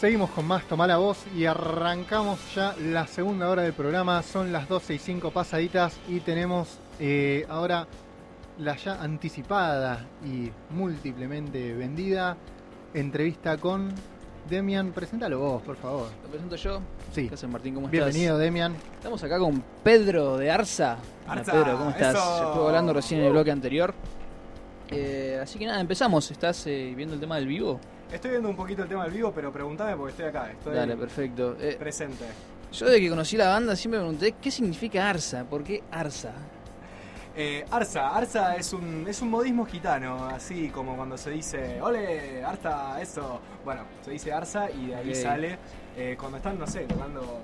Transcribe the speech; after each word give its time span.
Seguimos 0.00 0.30
con 0.30 0.46
más 0.46 0.64
Tomá 0.64 0.86
la 0.86 0.96
Voz 0.96 1.26
y 1.36 1.44
arrancamos 1.44 2.38
ya 2.54 2.74
la 2.80 3.06
segunda 3.06 3.50
hora 3.50 3.60
del 3.60 3.74
programa. 3.74 4.22
Son 4.22 4.50
las 4.50 4.66
12 4.66 4.94
y 4.94 4.98
5 4.98 5.30
pasaditas 5.30 5.94
y 6.08 6.20
tenemos 6.20 6.78
eh, 6.98 7.44
ahora 7.50 7.86
la 8.56 8.76
ya 8.76 8.94
anticipada 8.94 10.06
y 10.24 10.50
múltiplemente 10.70 11.74
vendida 11.74 12.38
entrevista 12.94 13.58
con 13.58 13.92
Demian. 14.48 14.92
Preséntalo 14.92 15.38
vos, 15.38 15.62
por 15.64 15.76
favor. 15.76 16.08
¿Lo 16.22 16.30
presento 16.30 16.56
yo? 16.56 16.80
Sí. 17.12 17.28
¿Qué 17.28 17.34
haces, 17.34 17.50
Martín? 17.50 17.74
¿Cómo 17.74 17.88
Bienvenido, 17.88 18.38
Demian. 18.38 18.74
Estamos 18.94 19.22
acá 19.22 19.38
con 19.38 19.62
Pedro 19.84 20.38
de 20.38 20.50
Arza. 20.50 20.96
Hola, 21.24 21.40
Arza, 21.42 21.52
Pedro, 21.52 21.76
¿cómo 21.76 21.90
estás? 21.90 22.14
eso. 22.14 22.48
Estuve 22.48 22.66
hablando 22.68 22.94
recién 22.94 23.20
en 23.20 23.26
el 23.26 23.32
bloque 23.32 23.50
anterior. 23.50 23.92
Eh, 24.88 25.38
así 25.42 25.58
que 25.58 25.66
nada, 25.66 25.78
empezamos. 25.78 26.30
¿Estás 26.30 26.66
eh, 26.66 26.94
viendo 26.96 27.16
el 27.16 27.20
tema 27.20 27.36
del 27.36 27.48
vivo? 27.48 27.78
Estoy 28.12 28.30
viendo 28.32 28.48
un 28.48 28.56
poquito 28.56 28.82
el 28.82 28.88
tema 28.88 29.04
del 29.04 29.12
vivo, 29.12 29.32
pero 29.34 29.52
pregúntame 29.52 29.96
porque 29.96 30.10
estoy 30.10 30.26
acá, 30.26 30.50
estoy 30.50 30.74
Dale, 30.74 30.96
perfecto. 30.96 31.56
Eh, 31.60 31.76
presente. 31.78 32.24
yo 32.72 32.86
desde 32.86 33.00
que 33.00 33.08
conocí 33.08 33.36
la 33.36 33.48
banda 33.48 33.76
siempre 33.76 34.00
me 34.00 34.06
pregunté 34.06 34.34
qué 34.42 34.50
significa 34.50 35.08
Arza. 35.08 35.44
¿Por 35.44 35.62
qué 35.62 35.82
Arza? 35.92 36.32
Eh, 37.36 37.64
Arza, 37.70 38.08
Arza 38.14 38.56
es 38.56 38.72
un, 38.72 39.06
es 39.08 39.22
un 39.22 39.30
modismo 39.30 39.64
gitano, 39.64 40.26
así 40.26 40.68
como 40.68 40.96
cuando 40.96 41.16
se 41.16 41.30
dice, 41.30 41.80
ole, 41.80 42.42
Arza, 42.44 43.00
eso. 43.00 43.40
Bueno, 43.64 43.82
se 44.04 44.10
dice 44.10 44.32
Arza 44.32 44.68
y 44.70 44.86
de 44.88 44.94
ahí 44.96 45.14
sale, 45.14 45.56
eh, 45.96 46.16
cuando 46.18 46.38
están, 46.38 46.58
no 46.58 46.66
sé, 46.66 46.80
tocando 46.80 47.40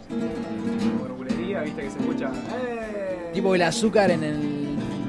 por 0.99 1.13
bulería, 1.13 1.61
viste 1.61 1.83
que 1.83 1.91
se 1.91 1.99
escucha, 2.01 2.31
¡eh! 2.59 3.31
Tipo 3.33 3.55
el 3.55 3.63
azúcar 3.63 4.11
en 4.11 4.25
el- 4.25 4.56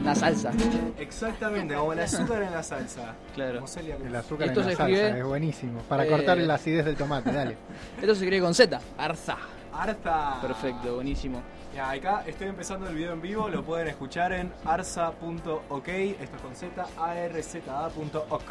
la 0.08 0.16
salsa. 0.16 0.52
Exactamente, 0.98 1.76
como 1.76 1.94
el 1.94 2.00
azúcar 2.00 2.44
en 2.44 2.52
la 2.52 2.64
salsa. 2.64 3.14
Claro. 3.36 3.56
Como 3.56 3.68
Celia 3.68 3.96
Cruz. 3.96 4.08
El 4.08 4.16
azúcar 4.16 4.48
Esto 4.48 4.62
en 4.62 4.68
la 4.68 4.76
salsa 4.76 5.18
es 5.18 5.26
buenísimo. 5.26 5.82
Para 5.82 6.06
eh, 6.06 6.10
cortar 6.10 6.38
la 6.38 6.54
acidez 6.54 6.86
del 6.86 6.96
tomate, 6.96 7.32
dale. 7.32 7.58
Esto 8.02 8.16
se 8.16 8.24
escribe 8.24 8.42
con 8.42 8.54
Z. 8.54 8.80
Arza. 8.98 9.38
Arza. 9.74 10.42
Perfecto, 10.42 10.96
buenísimo. 10.96 11.42
Ya, 11.76 11.92
acá 11.92 12.24
estoy 12.26 12.48
empezando 12.48 12.88
el 12.88 12.96
video 12.96 13.14
en 13.14 13.22
vivo, 13.22 13.50
lo 13.50 13.64
pueden 13.64 13.88
escuchar 13.88 14.32
en 14.32 14.52
arza.ok, 14.66 15.88
esto 15.88 16.36
es 16.36 16.42
con 16.42 16.56
z, 16.56 16.86
arza.ok. 16.98 18.42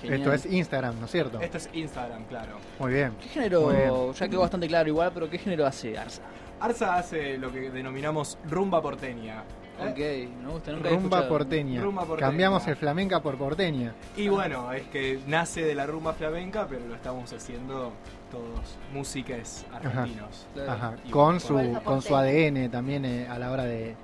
Genial. 0.00 0.20
Esto 0.20 0.32
es 0.32 0.46
Instagram, 0.46 1.00
¿no 1.00 1.06
es 1.06 1.10
cierto? 1.10 1.40
Esto 1.40 1.56
es 1.56 1.68
Instagram, 1.72 2.24
claro. 2.26 2.58
Muy 2.78 2.92
bien. 2.92 3.16
¿Qué 3.20 3.28
género? 3.30 3.68
Bien. 3.68 4.12
Ya 4.12 4.28
quedó 4.28 4.42
bastante 4.42 4.68
claro 4.68 4.88
igual, 4.88 5.10
pero 5.12 5.28
¿qué 5.28 5.38
género 5.38 5.66
hace 5.66 5.98
Arza? 5.98 6.22
Arza 6.60 6.94
hace 6.94 7.36
lo 7.36 7.50
que 7.50 7.70
denominamos 7.70 8.38
rumba 8.48 8.80
porteña. 8.80 9.42
¿Eh? 9.80 10.28
Ok, 10.28 10.42
me 10.44 10.52
gusta, 10.52 10.72
nunca 10.72 10.88
Rumba 10.90 11.02
escuchado. 11.18 11.28
porteña. 11.28 11.82
Rumba 11.82 12.04
porteña. 12.04 12.28
Cambiamos 12.28 12.66
el 12.66 12.76
flamenca 12.76 13.20
por 13.22 13.36
porteña. 13.38 13.94
Y 14.16 14.28
bueno, 14.28 14.72
es 14.72 14.82
que 14.88 15.20
nace 15.26 15.62
de 15.64 15.74
la 15.74 15.86
rumba 15.86 16.12
flamenca, 16.14 16.66
pero 16.68 16.86
lo 16.86 16.94
estamos 16.94 17.32
haciendo 17.32 17.92
todos 18.30 18.76
músicos 18.92 19.64
argentinos. 19.72 20.46
Ajá. 20.68 20.94
Y 21.04 21.10
Con 21.10 21.40
su, 21.40 21.54
con 21.84 22.02
su. 22.02 22.14
ADN 22.16 22.70
también 22.70 23.04
eh, 23.04 23.26
a 23.28 23.38
la 23.38 23.50
hora 23.50 23.64
de, 23.64 23.94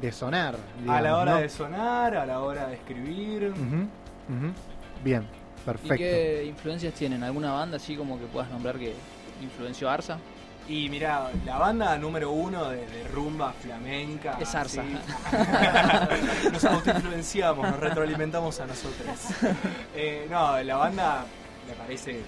de 0.00 0.12
sonar. 0.12 0.56
A 0.88 1.00
la 1.00 1.16
hora 1.18 1.32
¿no? 1.34 1.38
de 1.40 1.48
sonar, 1.48 2.16
a 2.16 2.26
la 2.26 2.40
hora 2.40 2.66
de 2.68 2.74
escribir. 2.74 3.52
Bien, 5.04 5.22
¿Y 5.22 5.64
perfecto. 5.64 5.96
qué 5.96 6.44
influencias 6.46 6.94
tienen? 6.94 7.22
¿Alguna 7.22 7.52
banda 7.52 7.76
así 7.76 7.96
como 7.96 8.18
que 8.18 8.26
puedas 8.26 8.50
nombrar 8.50 8.78
que 8.78 8.94
influenció 9.42 9.88
a 9.90 9.94
Arza? 9.94 10.18
Y 10.70 10.88
mira, 10.88 11.32
la 11.44 11.58
banda 11.58 11.98
número 11.98 12.30
uno 12.30 12.68
de, 12.68 12.86
de 12.86 13.02
rumba 13.08 13.52
flamenca. 13.52 14.38
Es 14.40 14.54
Arza. 14.54 14.82
así. 14.82 16.48
nos 16.52 16.64
autoinfluenciamos, 16.64 17.68
nos 17.68 17.80
retroalimentamos 17.80 18.60
a 18.60 18.66
nosotros. 18.66 19.18
Eh, 19.96 20.28
no, 20.30 20.62
la 20.62 20.76
banda 20.76 21.24
me 21.66 21.74
parece 21.74 22.20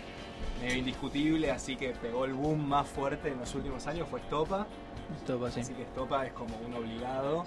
medio 0.61 0.77
indiscutible, 0.77 1.53
así 1.53 1.77
que 1.77 1.91
pegó 1.91 2.25
el 2.25 2.33
boom 2.35 2.67
más 2.67 2.89
fuerte 2.89 3.29
en 3.29 3.39
los 3.39 3.55
últimos 3.55 3.87
años, 3.87 4.09
fue 4.11 4.19
Estopa. 4.19 4.67
Esto 5.17 5.39
pasa. 5.39 5.61
Así 5.61 5.73
que 5.75 5.83
Estopa 5.83 6.27
es 6.27 6.33
como 6.33 6.57
un 6.67 6.75
obligado. 6.75 7.45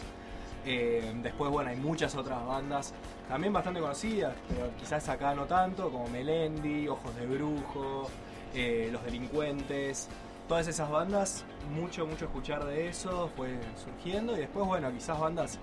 Eh, 0.65 1.13
después, 1.21 1.51
bueno, 1.51 1.71
hay 1.71 1.75
muchas 1.75 2.15
otras 2.15 2.43
bandas, 2.45 2.93
también 3.27 3.51
bastante 3.51 3.81
conocidas, 3.81 4.33
pero 4.47 4.71
quizás 4.77 5.09
acá 5.09 5.35
no 5.35 5.43
tanto, 5.43 5.91
como 5.91 6.07
Melendi, 6.07 6.87
Ojos 6.87 7.13
de 7.17 7.25
Brujo, 7.25 8.09
eh, 8.53 8.87
Los 8.93 9.03
Delincuentes. 9.03 10.07
Todas 10.47 10.67
esas 10.67 10.89
bandas, 10.91 11.43
mucho, 11.73 12.05
mucho 12.05 12.25
escuchar 12.25 12.65
de 12.65 12.87
eso 12.89 13.29
fue 13.35 13.59
surgiendo. 13.83 14.35
Y 14.35 14.41
después, 14.41 14.65
bueno, 14.67 14.91
quizás 14.93 15.19
bandas 15.19 15.57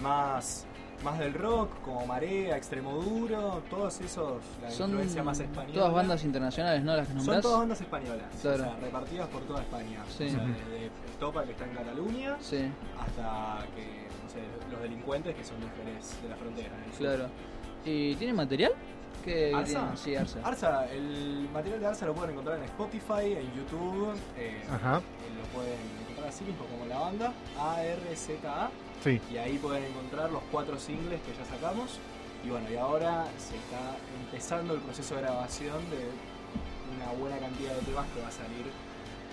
más, 0.00 0.66
más 1.04 1.18
del 1.18 1.34
rock, 1.34 1.80
como 1.82 2.06
Marea, 2.06 2.56
Extremo 2.56 2.92
Duro, 3.02 3.60
todos 3.68 4.00
esos, 4.00 4.40
la 4.62 4.70
Son 4.70 4.90
influencia 4.90 5.24
más 5.24 5.40
española. 5.40 5.74
todas 5.74 5.92
bandas 5.92 6.22
internacionales, 6.24 6.84
¿no? 6.84 6.94
Las 6.94 7.06
que 7.08 7.14
Son 7.14 7.16
nombrás. 7.18 7.42
todas 7.42 7.58
bandas 7.58 7.80
españolas, 7.80 8.26
Claro. 8.40 8.62
o 8.62 8.66
sea, 8.66 8.76
repartidas 8.76 9.28
por 9.28 9.42
toda 9.42 9.60
España. 9.62 9.98
Sí. 10.16 10.26
O 10.26 10.30
sea, 10.30 10.44
desde 10.46 10.86
Estopa, 11.10 11.44
que 11.44 11.50
está 11.52 11.64
en 11.64 11.74
Cataluña, 11.74 12.36
Sí, 12.40 12.70
hasta 13.00 13.66
que, 13.74 14.06
no 14.22 14.30
sé, 14.30 14.40
los 14.70 14.80
delincuentes 14.80 15.34
que 15.34 15.42
son 15.44 15.60
de 15.60 15.66
Jerez, 15.70 16.22
de 16.22 16.28
la 16.28 16.36
frontera. 16.36 16.70
claro. 16.96 17.26
¿Y 17.84 18.14
tienen 18.16 18.36
material? 18.36 18.72
¿Qué 19.24 19.52
¿Arza? 19.54 19.72
tienen? 19.72 19.96
Sí, 19.96 20.16
Arza. 20.16 20.38
Arza, 20.44 20.86
el 20.92 21.48
material 21.52 21.80
de 21.80 21.86
Arza 21.86 22.06
lo 22.06 22.14
pueden 22.14 22.30
encontrar 22.30 22.58
en 22.58 22.64
Spotify, 22.64 23.32
en 23.36 23.52
YouTube, 23.54 24.14
eh, 24.36 24.62
Ajá, 24.70 24.98
eh, 24.98 25.30
lo 25.36 25.58
pueden 25.58 25.78
encontrar 26.02 26.28
así 26.28 26.44
mismo 26.44 26.64
como 26.66 26.86
la 26.86 26.98
banda, 26.98 27.32
A-R-Z-A, 27.58 28.70
sí. 29.04 29.20
y 29.32 29.36
ahí 29.36 29.58
pueden 29.58 29.84
encontrar 29.84 30.30
los 30.30 30.42
cuatro 30.50 30.78
singles 30.78 31.20
que 31.22 31.32
ya 31.36 31.44
sacamos. 31.44 31.98
Y 32.44 32.48
bueno, 32.48 32.70
y 32.70 32.76
ahora 32.76 33.26
se 33.36 33.56
está 33.56 33.96
empezando 34.24 34.74
el 34.74 34.80
proceso 34.80 35.14
de 35.16 35.20
grabación 35.22 35.78
de 35.90 36.08
una 36.96 37.12
buena 37.20 37.38
cantidad 37.38 37.74
de 37.74 37.80
temas 37.82 38.06
que 38.14 38.22
va 38.22 38.28
a 38.28 38.30
salir 38.30 38.66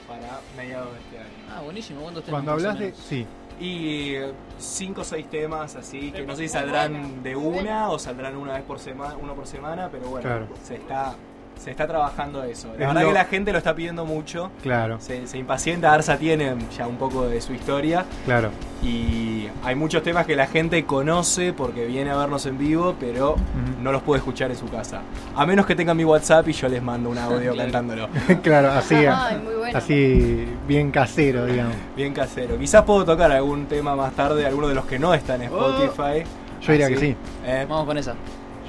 para 0.07 0.39
mediados 0.57 0.91
de 0.93 0.99
este 0.99 1.17
año. 1.19 1.55
Ah, 1.55 1.61
buenísimo. 1.61 2.01
¿Cuántos 2.01 2.23
temas 2.25 2.43
Cuando 2.43 2.51
hablas 2.51 2.79
de. 2.79 2.93
Sí, 2.93 3.25
Y 3.59 4.15
5 4.59 5.01
o 5.01 5.03
6 5.03 5.29
temas 5.29 5.75
así, 5.75 6.11
que 6.11 6.21
no 6.25 6.35
sé 6.35 6.43
si 6.43 6.49
saldrán 6.49 7.23
de 7.23 7.35
una 7.35 7.89
o 7.89 7.97
saldrán 7.97 8.35
una 8.37 8.53
vez 8.53 8.63
por 8.63 8.77
semana, 8.79 9.15
uno 9.19 9.33
por 9.33 9.47
semana, 9.47 9.89
pero 9.91 10.07
bueno, 10.09 10.27
Claro. 10.27 10.47
se 10.63 10.75
está 10.75 11.15
se 11.59 11.71
está 11.71 11.87
trabajando 11.87 12.43
eso. 12.43 12.67
La 12.69 12.73
Es 12.73 12.79
verdad 12.79 13.01
lo- 13.01 13.07
que 13.09 13.13
la 13.13 13.25
gente 13.25 13.51
lo 13.51 13.57
está 13.57 13.75
pidiendo 13.75 14.05
mucho. 14.05 14.51
claro, 14.63 14.97
Se, 14.99 15.27
se 15.27 15.37
impacienta, 15.37 15.93
Arsa 15.93 16.17
tiene 16.17 16.55
ya 16.77 16.87
un 16.87 16.97
poco 16.97 17.27
de 17.27 17.41
su 17.41 17.53
historia 17.53 18.05
claro. 18.25 18.49
y 18.83 19.47
hay 19.63 19.75
muchos 19.75 20.03
temas 20.03 20.25
que 20.25 20.35
la 20.35 20.47
gente 20.47 20.85
conoce 20.85 21.53
porque 21.53 21.85
viene 21.85 22.09
a 22.11 22.15
vernos 22.17 22.45
en 22.45 22.57
vivo, 22.57 22.95
pero 22.99 23.35
no 23.81 23.91
los 23.91 24.01
puede 24.03 24.19
escuchar 24.19 24.51
en 24.51 24.57
su 24.57 24.67
casa. 24.69 25.01
A 25.35 25.45
menos 25.45 25.65
que 25.65 25.75
tengan 25.75 25.97
mi 25.97 26.05
WhatsApp 26.05 26.47
y 26.47 26.53
yo 26.53 26.67
les 26.69 26.81
mando 26.81 27.09
un 27.09 27.17
audio 27.17 27.53
Claro. 27.53 27.57
cantándolo. 27.71 28.09
claro, 28.43 28.71
así, 28.71 28.95
Ay, 28.95 29.37
muy 29.43 29.53
bueno. 29.55 29.77
así 29.77 30.45
bien 30.67 30.91
casero, 30.91 31.45
digamos. 31.45 31.75
Bien 31.95 32.13
casero. 32.13 32.57
Quizás 32.57 32.83
puedo 32.83 33.03
tocar 33.05 33.31
algún 33.31 33.65
tema 33.65 33.95
más 33.95 34.13
tarde, 34.13 34.45
alguno 34.45 34.67
de 34.67 34.75
los 34.75 34.85
que 34.85 34.99
no 34.99 35.13
están 35.13 35.41
en 35.41 35.47
Spotify. 35.51 36.23
Yo 36.61 36.71
diría 36.71 36.85
Así, 36.87 36.95
que 36.95 36.99
sí, 36.99 37.15
eh, 37.45 37.65
Vamos 37.69 37.85
con 37.85 37.97
esa. 37.97 38.15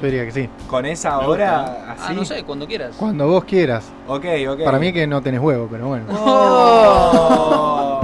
Yo 0.00 0.06
diría 0.06 0.24
que 0.24 0.32
sí. 0.32 0.48
Con 0.68 0.86
esa 0.86 1.18
hora, 1.20 1.58
gusta. 1.60 1.92
así. 1.92 2.02
Ah, 2.08 2.12
no 2.14 2.24
sé, 2.24 2.44
cuando 2.44 2.66
quieras. 2.66 2.94
Cuando 2.96 3.26
vos 3.26 3.44
quieras. 3.44 3.84
Ok, 4.06 4.24
ok. 4.48 4.64
Para 4.64 4.78
mí 4.78 4.92
que 4.92 5.06
no 5.06 5.20
tenés 5.22 5.40
huevo, 5.40 5.68
pero 5.70 5.88
bueno. 5.88 6.04
Oh. 6.10 8.00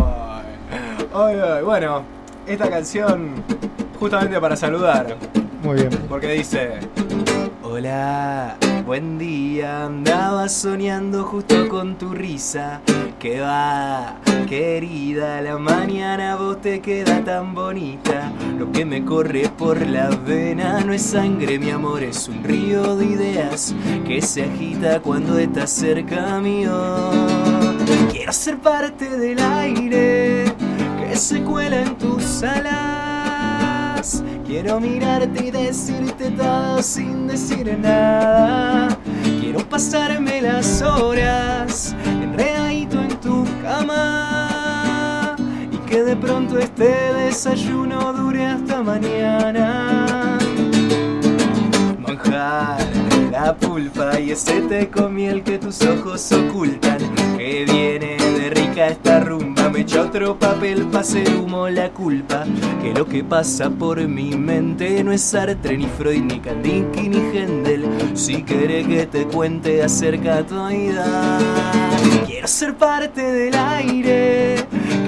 Ay, 1.15 1.37
Bueno, 1.65 2.03
esta 2.47 2.69
canción 2.69 3.31
justamente 4.01 4.41
para 4.41 4.57
saludar, 4.57 5.17
Muy 5.63 5.77
bien. 5.77 5.91
porque 6.09 6.29
dice: 6.33 6.81
Hola, 7.63 8.57
buen 8.85 9.19
día. 9.19 9.85
Andaba 9.87 10.49
soñando 10.49 11.25
justo 11.25 11.69
con 11.69 11.97
tu 11.97 12.11
risa. 12.11 12.81
Que 13.19 13.41
va, 13.41 14.19
querida, 14.49 15.41
la 15.41 15.57
mañana 15.57 16.37
vos 16.37 16.61
te 16.61 16.81
queda 16.81 17.25
tan 17.25 17.55
bonita. 17.55 18.31
Lo 18.59 18.71
que 18.71 18.85
me 18.85 19.05
corre 19.05 19.49
por 19.49 19.87
la 19.87 20.11
vena 20.11 20.81
no 20.81 20.93
es 20.93 21.03
sangre, 21.03 21.59
mi 21.59 21.71
amor, 21.71 22.03
es 22.03 22.29
un 22.29 22.45
río 22.45 22.97
de 22.97 23.07
ideas 23.07 23.75
que 24.07 24.21
se 24.21 24.45
agita 24.45 25.01
cuando 25.01 25.39
estás 25.39 25.71
cerca 25.71 26.39
mío. 26.41 27.11
Quiero 28.11 28.33
ser 28.33 28.59
parte 28.59 29.09
del 29.09 29.39
aire 29.39 30.45
que 30.99 31.17
se 31.17 31.43
cuela 31.43 31.81
en 31.81 31.97
tus 31.97 32.43
alas. 32.43 33.04
Quiero 34.47 34.79
mirarte 34.79 35.47
y 35.47 35.51
decirte 35.51 36.31
todo 36.31 36.83
sin 36.83 37.27
decir 37.27 37.79
nada. 37.79 38.97
Quiero 39.41 39.61
pasarme 39.61 40.43
las 40.43 40.83
horas 40.83 41.97
enredadito 42.07 43.01
en 43.01 43.21
tu 43.21 43.47
cama 43.63 45.35
y 45.73 45.79
que 45.89 46.03
de 46.05 46.15
pronto 46.15 46.59
este 46.59 47.15
desayuno 47.15 48.13
dure 48.13 48.45
hasta 48.45 48.83
mañana. 48.83 50.39
Manjar 51.99 52.87
la 53.33 53.57
pulpa 53.57 54.21
y 54.21 54.33
ese 54.33 54.61
té 54.63 54.91
con 54.91 55.15
miel 55.15 55.43
que 55.43 55.59
tus 55.59 55.81
ojos 55.83 56.31
ocultan. 56.33 56.99
Que 57.39 57.65
viene 57.65 58.24
rica 58.51 58.89
esta 58.89 59.21
rumba, 59.21 59.69
me 59.71 59.81
echa 59.81 60.03
otro 60.03 60.39
papel 60.39 60.87
pa' 60.87 61.01
hacer 61.01 61.29
humo 61.37 61.69
la 61.69 61.91
culpa. 61.91 62.45
Que 62.83 62.93
lo 62.93 63.07
que 63.07 63.25
pasa 63.25 63.71
por 63.71 64.07
mi 64.07 64.37
mente 64.37 65.03
no 65.05 65.13
es 65.13 65.23
Sartre, 65.23 65.77
ni 65.79 65.87
Freud, 65.87 66.23
ni 66.23 66.41
Kandinsky, 66.41 67.09
ni 67.09 67.19
Händel. 67.19 67.85
Si 68.15 68.43
querés 68.43 68.87
que 68.87 69.07
te 69.07 69.27
cuente 69.27 69.83
acerca 69.83 70.37
de 70.37 70.45
tu 70.45 70.67
vida, 70.67 71.39
quiero 72.27 72.47
ser 72.49 72.75
parte 72.75 73.23
del 73.23 73.55
aire 73.55 74.57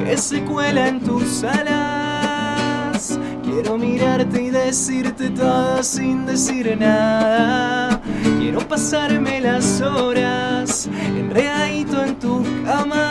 que 0.04 0.16
se 0.16 0.42
cuela 0.42 0.88
en 0.88 1.00
tus 1.00 1.44
alas. 1.44 3.18
Quiero 3.42 3.78
mirarte 3.78 4.42
y 4.42 4.50
decirte 4.50 5.30
todo 5.30 5.82
sin 5.82 6.26
decir 6.26 6.76
nada. 6.78 8.00
Quiero 8.38 8.60
pasarme 8.60 9.40
las 9.40 9.80
horas 9.80 10.88
enredadito 11.16 12.04
en 12.04 12.18
tu 12.18 12.44
cama. 12.64 13.05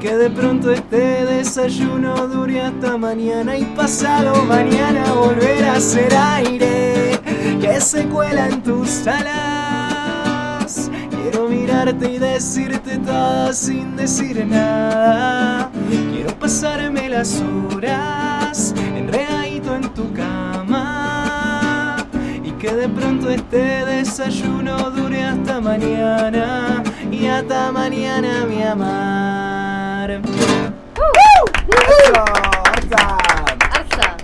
Que 0.00 0.16
de 0.16 0.30
pronto 0.30 0.70
este 0.70 1.26
desayuno 1.26 2.26
dure 2.26 2.62
hasta 2.62 2.96
mañana 2.96 3.58
y 3.58 3.66
pasado 3.76 4.42
mañana 4.44 5.12
volver 5.12 5.62
a 5.66 5.78
ser 5.78 6.16
aire 6.16 7.20
que 7.60 7.78
se 7.82 8.06
cuela 8.06 8.48
en 8.48 8.62
tus 8.62 9.06
alas. 9.06 10.90
Quiero 11.10 11.48
mirarte 11.50 12.12
y 12.12 12.18
decirte 12.18 12.96
todo 12.96 13.52
sin 13.52 13.94
decir 13.94 14.46
nada. 14.46 15.70
Quiero 16.10 16.34
pasarme 16.38 17.10
las 17.10 17.42
horas 17.42 18.74
enredadito 18.96 19.74
en 19.76 19.82
tu 19.92 20.10
cama. 20.14 21.96
Y 22.42 22.52
que 22.52 22.72
de 22.72 22.88
pronto 22.88 23.28
este 23.28 23.84
desayuno 23.84 24.90
dure 24.92 25.24
hasta 25.24 25.60
mañana. 25.60 26.82
Y 27.12 27.26
hasta 27.26 27.70
mañana, 27.70 28.46
mi 28.46 28.62
amar. 28.62 29.59
Arsa. 33.70 34.16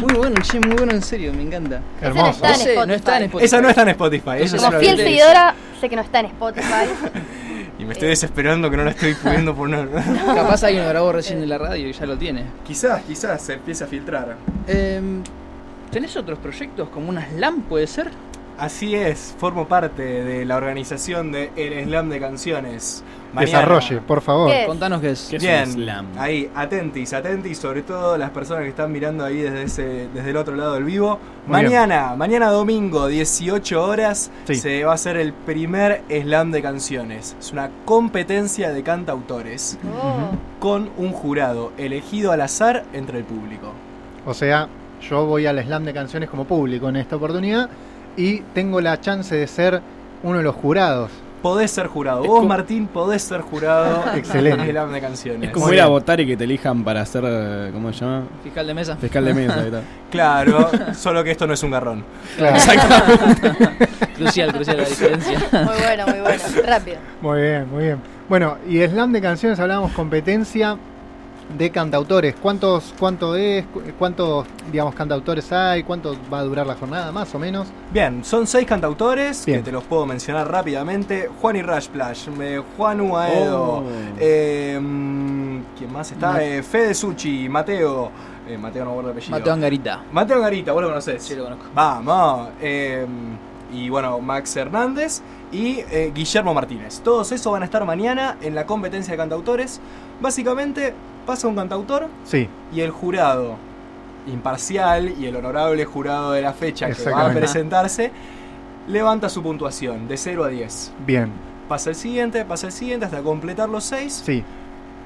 Muy 0.00 0.14
bueno, 0.14 0.40
che, 0.42 0.60
muy 0.60 0.76
bueno 0.76 0.92
en 0.92 1.02
serio, 1.02 1.32
me 1.32 1.42
encanta. 1.42 1.80
Hermoso. 2.00 2.38
No 2.44 2.52
Spotify. 2.52 2.92
está 2.94 3.16
en 3.16 3.24
Spotify. 3.24 3.44
Esa 3.44 3.60
no 3.60 3.68
está 3.68 3.82
en 3.82 3.88
Spotify. 3.88 4.30
Eso 4.40 4.56
Como 4.58 4.72
fiel 4.78 4.96
seguidora, 4.96 5.54
sé 5.80 5.88
que 5.88 5.96
no 5.96 6.02
está 6.02 6.20
en 6.20 6.26
Spotify. 6.26 6.64
Y 7.76 7.84
me 7.84 7.92
estoy 7.92 8.08
desesperando 8.10 8.70
que 8.70 8.76
no 8.76 8.84
la 8.84 8.92
estoy 8.92 9.14
pudiendo 9.14 9.52
poner. 9.52 9.88
Capaz 10.26 10.62
alguien 10.62 10.84
lo 10.84 10.90
grabó 10.90 11.10
recién 11.10 11.42
en 11.42 11.48
la 11.48 11.58
radio 11.58 11.88
y 11.88 11.92
ya 11.92 12.06
lo 12.06 12.16
tiene. 12.16 12.44
quizás, 12.64 13.02
quizás 13.02 13.42
se 13.42 13.54
empiece 13.54 13.82
a 13.82 13.88
filtrar. 13.88 14.36
Em, 14.68 15.24
¿Tenés 15.90 16.16
otros 16.16 16.38
proyectos 16.38 16.88
como 16.90 17.08
una 17.08 17.26
slam, 17.28 17.62
puede 17.62 17.88
ser? 17.88 18.10
Así 18.56 18.94
es, 18.94 19.34
formo 19.38 19.66
parte 19.66 20.02
de 20.02 20.44
la 20.44 20.56
organización 20.56 21.32
de 21.32 21.50
El 21.56 21.84
Slam 21.86 22.08
de 22.08 22.20
Canciones. 22.20 23.02
Mañana- 23.32 23.58
Desarrolle, 23.58 24.00
por 24.00 24.20
favor. 24.20 24.48
¿Qué? 24.48 24.64
Contanos 24.64 25.00
qué 25.00 25.10
es. 25.10 25.26
¿Qué 25.28 25.36
es 25.62 25.66
un 25.70 25.72
slam? 25.82 26.06
ahí, 26.16 26.48
atentis, 26.54 27.12
atentis, 27.14 27.58
sobre 27.58 27.82
todo 27.82 28.16
las 28.16 28.30
personas 28.30 28.62
que 28.62 28.68
están 28.68 28.92
mirando 28.92 29.24
ahí 29.24 29.38
desde 29.38 29.64
ese, 29.64 30.08
desde 30.14 30.30
el 30.30 30.36
otro 30.36 30.54
lado 30.54 30.74
del 30.74 30.84
vivo. 30.84 31.18
Muy 31.48 31.58
bien. 31.62 31.72
mañana, 31.72 32.14
mañana 32.14 32.50
domingo, 32.50 33.08
18 33.08 33.84
horas, 33.84 34.30
Sí. 34.44 34.54
se 34.54 34.84
va 34.84 34.92
a 34.92 34.94
hacer 34.94 35.16
el 35.16 35.32
primer 35.32 36.02
slam 36.08 36.52
de 36.52 36.62
canciones. 36.62 37.36
Es 37.40 37.50
una 37.50 37.70
competencia 37.84 38.72
de 38.72 38.84
cantautores 38.84 39.78
Oh. 40.00 40.30
con 40.60 40.90
un 40.96 41.10
jurado 41.10 41.72
elegido 41.76 42.30
al 42.30 42.40
azar 42.40 42.84
entre 42.92 43.18
el 43.18 43.24
público. 43.24 43.72
O 44.24 44.32
sea, 44.32 44.68
yo 45.10 45.26
voy 45.26 45.46
al 45.46 45.60
slam 45.60 45.84
de 45.84 45.92
canciones 45.92 46.30
como 46.30 46.44
público 46.44 46.88
en 46.88 46.94
esta 46.96 47.16
oportunidad 47.16 47.68
y 48.16 48.38
tengo 48.54 48.80
la 48.80 49.00
chance 49.00 49.34
de 49.34 49.46
ser 49.46 49.80
uno 50.22 50.38
de 50.38 50.44
los 50.44 50.54
jurados. 50.54 51.10
Podés 51.42 51.70
ser 51.72 51.88
jurado. 51.88 52.22
Es 52.22 52.28
Vos, 52.28 52.36
como- 52.38 52.48
Martín, 52.48 52.86
podés 52.86 53.20
ser 53.20 53.42
jurado 53.42 54.02
Excelente. 54.16 54.62
en 54.70 54.92
de 54.92 55.00
canciones. 55.00 55.48
Es 55.48 55.50
como 55.52 55.66
Muy 55.66 55.76
ir 55.76 55.82
a 55.82 55.88
votar 55.88 56.18
y 56.20 56.26
que 56.26 56.38
te 56.38 56.44
elijan 56.44 56.82
para 56.84 57.04
ser, 57.04 57.70
¿cómo 57.72 57.92
se 57.92 58.00
llama? 58.00 58.22
Fiscal 58.42 58.66
de 58.66 58.72
mesa. 58.74 58.96
Fiscal 58.96 59.24
de 59.26 59.34
mesa 59.34 59.64
y 59.66 59.70
tal. 59.70 59.82
Claro, 60.14 60.70
solo 60.96 61.22
que 61.24 61.32
esto 61.32 61.44
no 61.46 61.54
es 61.54 61.62
un 61.64 61.72
garrón. 61.72 62.04
Claro. 62.38 62.56
Crucial, 64.16 64.52
crucial 64.52 64.76
la 64.78 64.84
diferencia. 64.88 65.38
Muy 65.52 65.76
bueno, 65.82 66.06
muy 66.06 66.20
bueno. 66.20 66.42
Rápido. 66.64 66.96
Muy 67.20 67.40
bien, 67.42 67.68
muy 67.70 67.82
bien. 67.84 67.98
Bueno, 68.28 68.56
y 68.68 68.80
slam 68.86 69.12
de 69.12 69.20
canciones 69.20 69.58
hablábamos 69.58 69.92
competencia 69.92 70.76
de 71.56 71.70
cantautores. 71.70 72.34
¿Cuántos, 72.40 72.94
cuánto 72.98 73.36
es? 73.36 73.64
Cu- 73.66 73.82
¿Cuántos, 73.98 74.46
digamos, 74.72 74.94
cantautores 74.94 75.52
hay? 75.52 75.82
¿Cuánto 75.84 76.16
va 76.32 76.38
a 76.40 76.42
durar 76.42 76.66
la 76.66 76.74
jornada, 76.74 77.12
más 77.12 77.34
o 77.34 77.38
menos? 77.38 77.68
Bien, 77.92 78.24
son 78.24 78.46
seis 78.46 78.66
cantautores 78.66 79.44
Bien. 79.46 79.58
que 79.60 79.64
te 79.66 79.72
los 79.72 79.84
puedo 79.84 80.06
mencionar 80.06 80.50
rápidamente. 80.50 81.28
Juan 81.40 81.56
y 81.56 81.62
Rashplash, 81.62 82.28
eh, 82.40 82.62
Juan 82.76 83.00
Uaedo, 83.02 83.62
Oh. 83.62 83.84
eh, 84.18 84.78
mm, 84.80 85.58
¿quién 85.78 85.92
más 85.92 86.10
está? 86.10 86.32
Ma- 86.32 86.42
Eh, 86.42 86.62
Fede 86.62 86.94
Suchi, 86.94 87.48
Mateo, 87.48 88.10
eh, 88.48 88.58
Mateo 88.58 88.84
no 88.84 88.92
guardo 88.94 89.10
el 89.10 89.16
apellido. 89.16 89.38
Mateo 89.38 89.52
Angarita. 89.52 90.02
Mateo 90.12 90.40
Garita, 90.40 90.72
vos 90.72 90.82
lo 90.82 90.88
conocés. 90.88 91.22
Sí, 91.22 91.34
lo 91.36 91.44
conozco. 91.44 91.66
Vamos. 91.74 92.48
eh, 92.60 93.06
y 93.72 93.88
bueno, 93.88 94.20
Max 94.20 94.56
Hernández 94.56 95.20
y 95.50 95.78
eh, 95.90 96.12
Guillermo 96.14 96.54
Martínez. 96.54 97.00
Todos 97.00 97.32
esos 97.32 97.52
van 97.52 97.62
a 97.62 97.64
estar 97.64 97.84
mañana 97.84 98.36
en 98.40 98.54
la 98.54 98.66
competencia 98.66 99.12
de 99.12 99.18
cantautores. 99.18 99.80
Básicamente 100.20 100.94
pasa 101.24 101.48
un 101.48 101.56
cantautor 101.56 102.08
Sí, 102.24 102.48
y 102.72 102.80
el 102.80 102.90
jurado 102.90 103.56
imparcial 104.26 105.12
y 105.18 105.26
el 105.26 105.36
honorable 105.36 105.84
jurado 105.84 106.32
de 106.32 106.42
la 106.42 106.52
fecha 106.52 106.90
que 106.90 107.10
va 107.10 107.26
a 107.26 107.32
presentarse 107.32 108.10
levanta 108.88 109.28
su 109.28 109.42
puntuación 109.42 110.08
de 110.08 110.16
0 110.16 110.44
a 110.44 110.48
10. 110.48 110.92
bien. 111.06 111.30
Pasa 111.68 111.90
el 111.90 111.96
siguiente, 111.96 112.44
pasa 112.44 112.66
el 112.66 112.72
siguiente 112.72 113.06
hasta 113.06 113.22
completar 113.22 113.68
los 113.68 113.84
6. 113.84 114.22
Sí, 114.24 114.44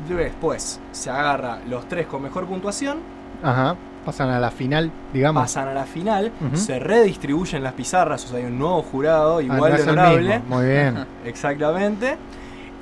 Después 0.09 0.81
se 0.93 1.11
agarra 1.11 1.59
los 1.69 1.89
3 1.89 2.07
con 2.07 2.23
mejor 2.23 2.47
puntuación, 2.47 2.99
ajá. 3.43 3.75
Pasan 4.05 4.31
a 4.31 4.39
la 4.39 4.51
final, 4.51 4.91
digamos. 5.13 5.43
pasan 5.43 5.69
a 5.69 5.75
la 5.75 5.85
final, 5.85 6.33
se 6.55 6.79
redistribuyen 6.79 7.63
las 7.63 7.73
pizarras, 7.75 8.25
o 8.25 8.29
sea, 8.29 8.39
hay 8.39 8.45
un 8.47 8.59
nuevo 8.59 8.81
jurado 8.83 9.39
Ah, 9.39 9.43
igual 9.43 9.73
no 9.73 9.77
de 9.77 9.83
honorable. 9.83 10.39
Muy 10.49 10.67
bien. 10.67 11.05
Exactamente. 11.25 12.17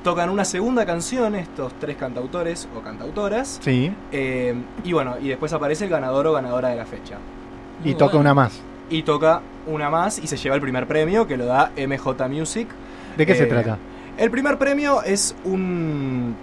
Tocan 0.07 0.31
una 0.31 0.45
segunda 0.45 0.87
canción 0.87 1.35
estos 1.35 1.73
tres 1.81 1.97
cantautores 1.97 2.69
o 2.77 2.81
cantautoras. 2.81 3.59
Sí, 3.61 3.93
eh, 4.13 4.55
y 4.85 4.93
bueno, 4.93 5.17
y 5.21 5.27
después 5.31 5.53
aparece 5.53 5.83
el 5.87 5.91
ganador 5.91 6.29
o 6.29 6.33
ganadora 6.33 6.69
de 6.69 6.77
la 6.77 6.87
fecha. 6.87 7.17
y 7.83 7.87
Muy 7.89 7.95
toca 7.95 8.05
bueno. 8.13 8.21
una 8.21 8.35
más. 8.35 8.61
Y 8.89 9.03
toca 9.03 9.41
una 9.67 9.91
más 9.91 10.21
y 10.21 10.29
se 10.29 10.37
lleva 10.37 10.55
el 10.55 10.61
primer 10.61 10.87
premio 10.87 11.27
que 11.27 11.37
lo 11.37 11.47
da 11.47 11.73
MJ 11.77 12.29
Music. 12.29 12.69
¿De 13.17 13.27
qué 13.27 13.35
se 13.35 13.43
Eh, 13.43 13.47
trata? 13.47 13.79
El 14.17 14.31
primer 14.31 14.59
premio 14.59 15.03
es 15.03 15.35
un, 15.43 16.37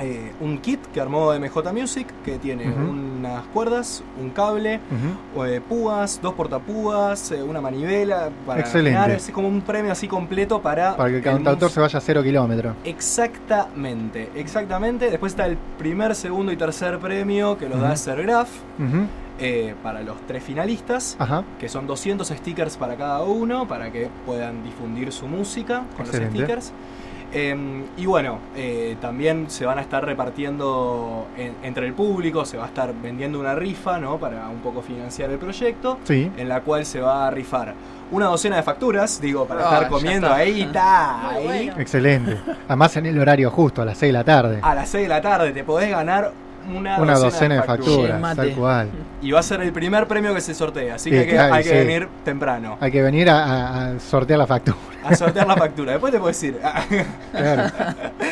eh, 0.00 0.32
un 0.40 0.58
kit 0.58 0.80
que 0.92 1.00
armó 1.00 1.32
MJ 1.32 1.72
Music 1.72 2.06
que 2.24 2.38
tiene 2.38 2.66
unas 2.70 3.44
cuerdas, 3.46 4.02
un 4.20 4.30
cable, 4.30 4.80
eh, 5.44 5.60
púas, 5.66 6.20
dos 6.22 6.34
portapúas, 6.34 7.32
eh, 7.32 7.42
una 7.42 7.60
manivela. 7.60 8.30
Para 8.46 8.60
Excelente. 8.60 9.14
Es 9.16 9.30
como 9.30 9.48
un 9.48 9.62
premio 9.62 9.92
así 9.92 10.06
completo 10.08 10.60
para. 10.60 10.96
Para 10.96 11.10
que 11.10 11.16
el 11.16 11.22
cantautor 11.22 11.70
se 11.70 11.80
vaya 11.80 11.98
a 11.98 12.02
cero 12.02 12.22
kilómetros. 12.22 12.74
Exactamente, 12.84 14.30
exactamente. 14.34 15.10
Después 15.10 15.32
está 15.32 15.46
el 15.46 15.56
primer, 15.78 16.14
segundo 16.14 16.52
y 16.52 16.56
tercer 16.56 16.98
premio 16.98 17.56
que 17.58 17.68
lo 17.68 17.78
da 17.78 17.92
Ujú. 17.94 19.06
eh, 19.38 19.74
para 19.82 20.02
los 20.02 20.16
tres 20.26 20.42
finalistas. 20.42 21.16
Ajá. 21.18 21.44
que 21.58 21.68
son 21.68 21.86
200 21.86 22.28
stickers 22.28 22.76
para 22.76 22.96
cada 22.96 23.22
uno, 23.22 23.66
para 23.66 23.90
que 23.90 24.08
puedan 24.24 24.62
difundir 24.62 25.12
su 25.12 25.26
música 25.26 25.84
con 25.96 26.06
Excelente. 26.06 26.38
los 26.38 26.44
stickers. 26.46 26.72
Eh, 27.38 27.54
y 27.98 28.06
bueno, 28.06 28.38
eh, 28.56 28.96
también 28.98 29.50
se 29.50 29.66
van 29.66 29.76
a 29.78 29.82
estar 29.82 30.02
repartiendo 30.04 31.26
en- 31.36 31.54
entre 31.62 31.86
el 31.86 31.92
público, 31.92 32.46
se 32.46 32.56
va 32.56 32.64
a 32.64 32.68
estar 32.68 32.94
vendiendo 33.02 33.38
una 33.38 33.54
rifa, 33.54 33.98
¿no? 33.98 34.16
Para 34.16 34.48
un 34.48 34.60
poco 34.60 34.80
financiar 34.80 35.28
el 35.30 35.38
proyecto, 35.38 35.98
Sí. 36.04 36.30
en 36.36 36.48
la 36.48 36.62
cual 36.62 36.86
se 36.86 37.00
va 37.00 37.26
a 37.26 37.30
rifar 37.30 37.74
una 38.10 38.26
docena 38.26 38.56
de 38.56 38.62
facturas, 38.62 39.20
digo, 39.20 39.44
para 39.46 39.68
Ah, 39.68 39.74
estar 39.74 39.88
comiendo 39.90 40.28
está. 40.28 40.36
ahí, 40.38 40.64
Muy 41.34 41.36
ahí. 41.52 41.66
bueno. 41.66 41.80
Excelente. 41.82 42.38
Además 42.68 42.96
en 42.96 43.06
el 43.06 43.18
horario 43.18 43.50
justo, 43.50 43.82
a 43.82 43.84
las 43.84 43.98
6 43.98 44.08
de 44.10 44.18
la 44.18 44.24
tarde. 44.24 44.60
A 44.62 44.74
las 44.74 44.88
6 44.88 45.02
de 45.02 45.08
la 45.08 45.20
tarde 45.20 45.52
te 45.52 45.62
podés 45.64 45.90
ganar 45.90 46.32
una, 46.74 46.98
Una 47.00 47.14
docena 47.18 47.56
de 47.56 47.62
facturas, 47.62 48.20
mate. 48.20 48.36
tal 48.36 48.50
cual. 48.52 48.88
Y 49.22 49.30
va 49.30 49.40
a 49.40 49.42
ser 49.42 49.60
el 49.62 49.72
primer 49.72 50.06
premio 50.06 50.34
que 50.34 50.40
se 50.40 50.54
sortea, 50.54 50.96
así 50.96 51.04
Sí, 51.04 51.10
que 51.10 51.18
hay 51.20 51.26
que, 51.26 51.32
claro, 51.32 51.54
hay 51.54 51.62
que 51.64 51.70
sí. 51.70 51.74
venir 51.76 52.08
temprano. 52.24 52.76
Hay 52.80 52.90
que 52.92 53.02
venir 53.02 53.30
a, 53.30 53.44
a- 53.44 53.86
a 53.96 54.00
sortear 54.00 54.38
la 54.38 54.46
factura. 54.46 54.76
A 55.04 55.14
sortear 55.14 55.46
la 55.46 55.56
factura. 55.56 55.92
Después 55.92 56.12
te 56.12 56.18
puedes 56.18 56.42
ir. 56.42 56.58
Claro. 57.32 57.72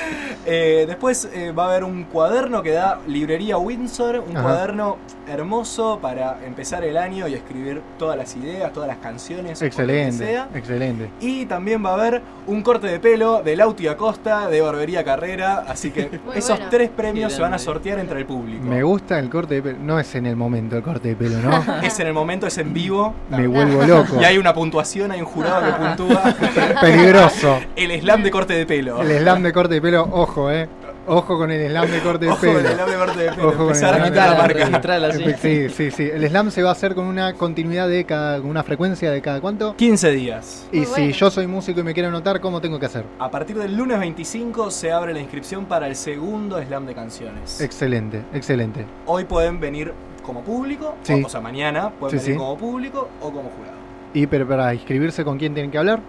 Eh, 0.46 0.84
después 0.86 1.28
eh, 1.32 1.52
va 1.52 1.64
a 1.64 1.70
haber 1.70 1.84
un 1.84 2.04
cuaderno 2.04 2.62
que 2.62 2.72
da 2.72 3.00
Librería 3.06 3.56
Windsor, 3.58 4.22
un 4.28 4.36
Ajá. 4.36 4.42
cuaderno 4.46 4.98
hermoso 5.26 5.98
para 6.02 6.38
empezar 6.44 6.84
el 6.84 6.96
año 6.98 7.26
y 7.28 7.34
escribir 7.34 7.80
todas 7.98 8.16
las 8.16 8.36
ideas, 8.36 8.72
todas 8.72 8.88
las 8.88 8.98
canciones. 8.98 9.52
o 9.52 9.52
lo 9.52 9.58
que 9.60 9.66
Excelente, 9.66 10.26
sea. 10.26 10.48
excelente. 10.54 11.08
Y 11.20 11.46
también 11.46 11.84
va 11.84 11.90
a 11.90 11.94
haber 11.94 12.22
un 12.46 12.62
corte 12.62 12.86
de 12.88 13.00
pelo 13.00 13.42
de 13.42 13.56
Lauti 13.56 13.88
Acosta 13.88 14.48
de 14.48 14.60
Barbería 14.60 15.02
Carrera, 15.02 15.64
así 15.66 15.90
que 15.90 16.10
Muy 16.26 16.36
esos 16.36 16.56
bueno. 16.58 16.66
tres 16.70 16.90
premios 16.90 17.32
se 17.32 17.40
van 17.40 17.54
a 17.54 17.58
sortear 17.58 17.98
entre 17.98 18.18
el 18.18 18.26
público. 18.26 18.64
Me 18.64 18.82
gusta 18.82 19.18
el 19.18 19.30
corte 19.30 19.54
de 19.54 19.62
pelo. 19.62 19.78
No 19.80 19.98
es 19.98 20.14
en 20.14 20.26
el 20.26 20.36
momento 20.36 20.76
el 20.76 20.82
corte 20.82 21.08
de 21.08 21.16
pelo, 21.16 21.38
¿no? 21.38 21.64
Es 21.82 21.98
en 22.00 22.06
el 22.06 22.12
momento, 22.12 22.46
es 22.46 22.58
en 22.58 22.72
vivo. 22.74 23.14
Me 23.30 23.46
vuelvo 23.46 23.82
loco. 23.84 24.16
Y 24.20 24.24
hay 24.24 24.36
una 24.38 24.52
puntuación, 24.54 25.10
hay 25.10 25.20
un 25.20 25.26
jurado 25.26 25.64
que 25.66 25.72
puntúa 25.72 26.34
Peligroso. 26.80 27.60
el 27.76 28.00
slam 28.00 28.22
de 28.22 28.30
corte 28.30 28.52
de 28.54 28.66
pelo. 28.66 29.00
El 29.02 29.18
slam 29.18 29.42
de 29.42 29.52
corte 29.52 29.74
de 29.74 29.80
pelo, 29.82 30.08
ojo, 30.10 30.33
eh. 30.50 30.68
Ojo 31.06 31.36
con 31.36 31.50
el 31.50 31.68
slam 31.68 31.90
de 31.90 32.00
corte 32.00 32.24
de 32.24 32.30
Ojo 32.30 32.40
con 32.40 32.54
pelo. 32.56 32.60
el 32.68 32.74
slam 32.74 32.90
de 32.90 32.96
corte 32.96 33.20
de 33.22 33.30
pelo. 33.32 33.48
Ojo 33.48 33.56
con 33.58 33.66
Empezar 33.66 33.88
el 33.88 33.94
a 33.94 33.96
slam 33.96 34.04
de 34.04 34.10
quitar 34.10 34.30
la 34.30 34.36
corte 34.36 34.54
de 34.54 34.70
marca. 34.70 35.38
Sí, 35.38 35.68
sí, 35.68 35.90
sí. 35.90 36.10
El 36.12 36.28
slam 36.28 36.50
se 36.50 36.62
va 36.62 36.70
a 36.70 36.72
hacer 36.72 36.94
con 36.94 37.04
una 37.04 37.34
continuidad 37.34 37.88
de 37.88 38.04
cada, 38.04 38.38
con 38.40 38.48
una 38.48 38.62
frecuencia 38.62 39.10
de 39.10 39.20
cada 39.20 39.40
cuánto. 39.42 39.76
15 39.76 40.10
días. 40.12 40.66
Y 40.72 40.78
Muy 40.78 40.86
si 40.86 40.90
bueno. 40.92 41.10
yo 41.14 41.30
soy 41.30 41.46
músico 41.46 41.80
y 41.80 41.82
me 41.82 41.92
quiero 41.92 42.08
anotar, 42.08 42.40
¿cómo 42.40 42.60
tengo 42.62 42.78
que 42.80 42.86
hacer? 42.86 43.04
A 43.18 43.30
partir 43.30 43.58
del 43.58 43.76
lunes 43.76 43.98
25 43.98 44.70
se 44.70 44.92
abre 44.92 45.12
la 45.12 45.20
inscripción 45.20 45.66
para 45.66 45.86
el 45.88 45.94
segundo 45.96 46.58
slam 46.62 46.86
de 46.86 46.94
canciones. 46.94 47.60
Excelente, 47.60 48.22
excelente. 48.32 48.86
Hoy 49.06 49.24
pueden 49.24 49.60
venir 49.60 49.92
como 50.22 50.40
público, 50.42 50.94
Sí. 51.02 51.12
o, 51.22 51.26
o 51.26 51.28
sea, 51.28 51.40
mañana 51.42 51.90
pueden 51.90 52.18
Sí, 52.18 52.24
venir 52.24 52.38
sí. 52.40 52.44
como 52.46 52.56
público 52.56 53.08
o 53.20 53.24
como 53.30 53.50
jurado. 53.50 53.76
Y 54.14 54.26
pero 54.26 54.48
para 54.48 54.72
inscribirse, 54.72 55.22
¿con 55.22 55.36
quién 55.38 55.52
tienen 55.52 55.70
que 55.70 55.76
hablar? 55.76 56.00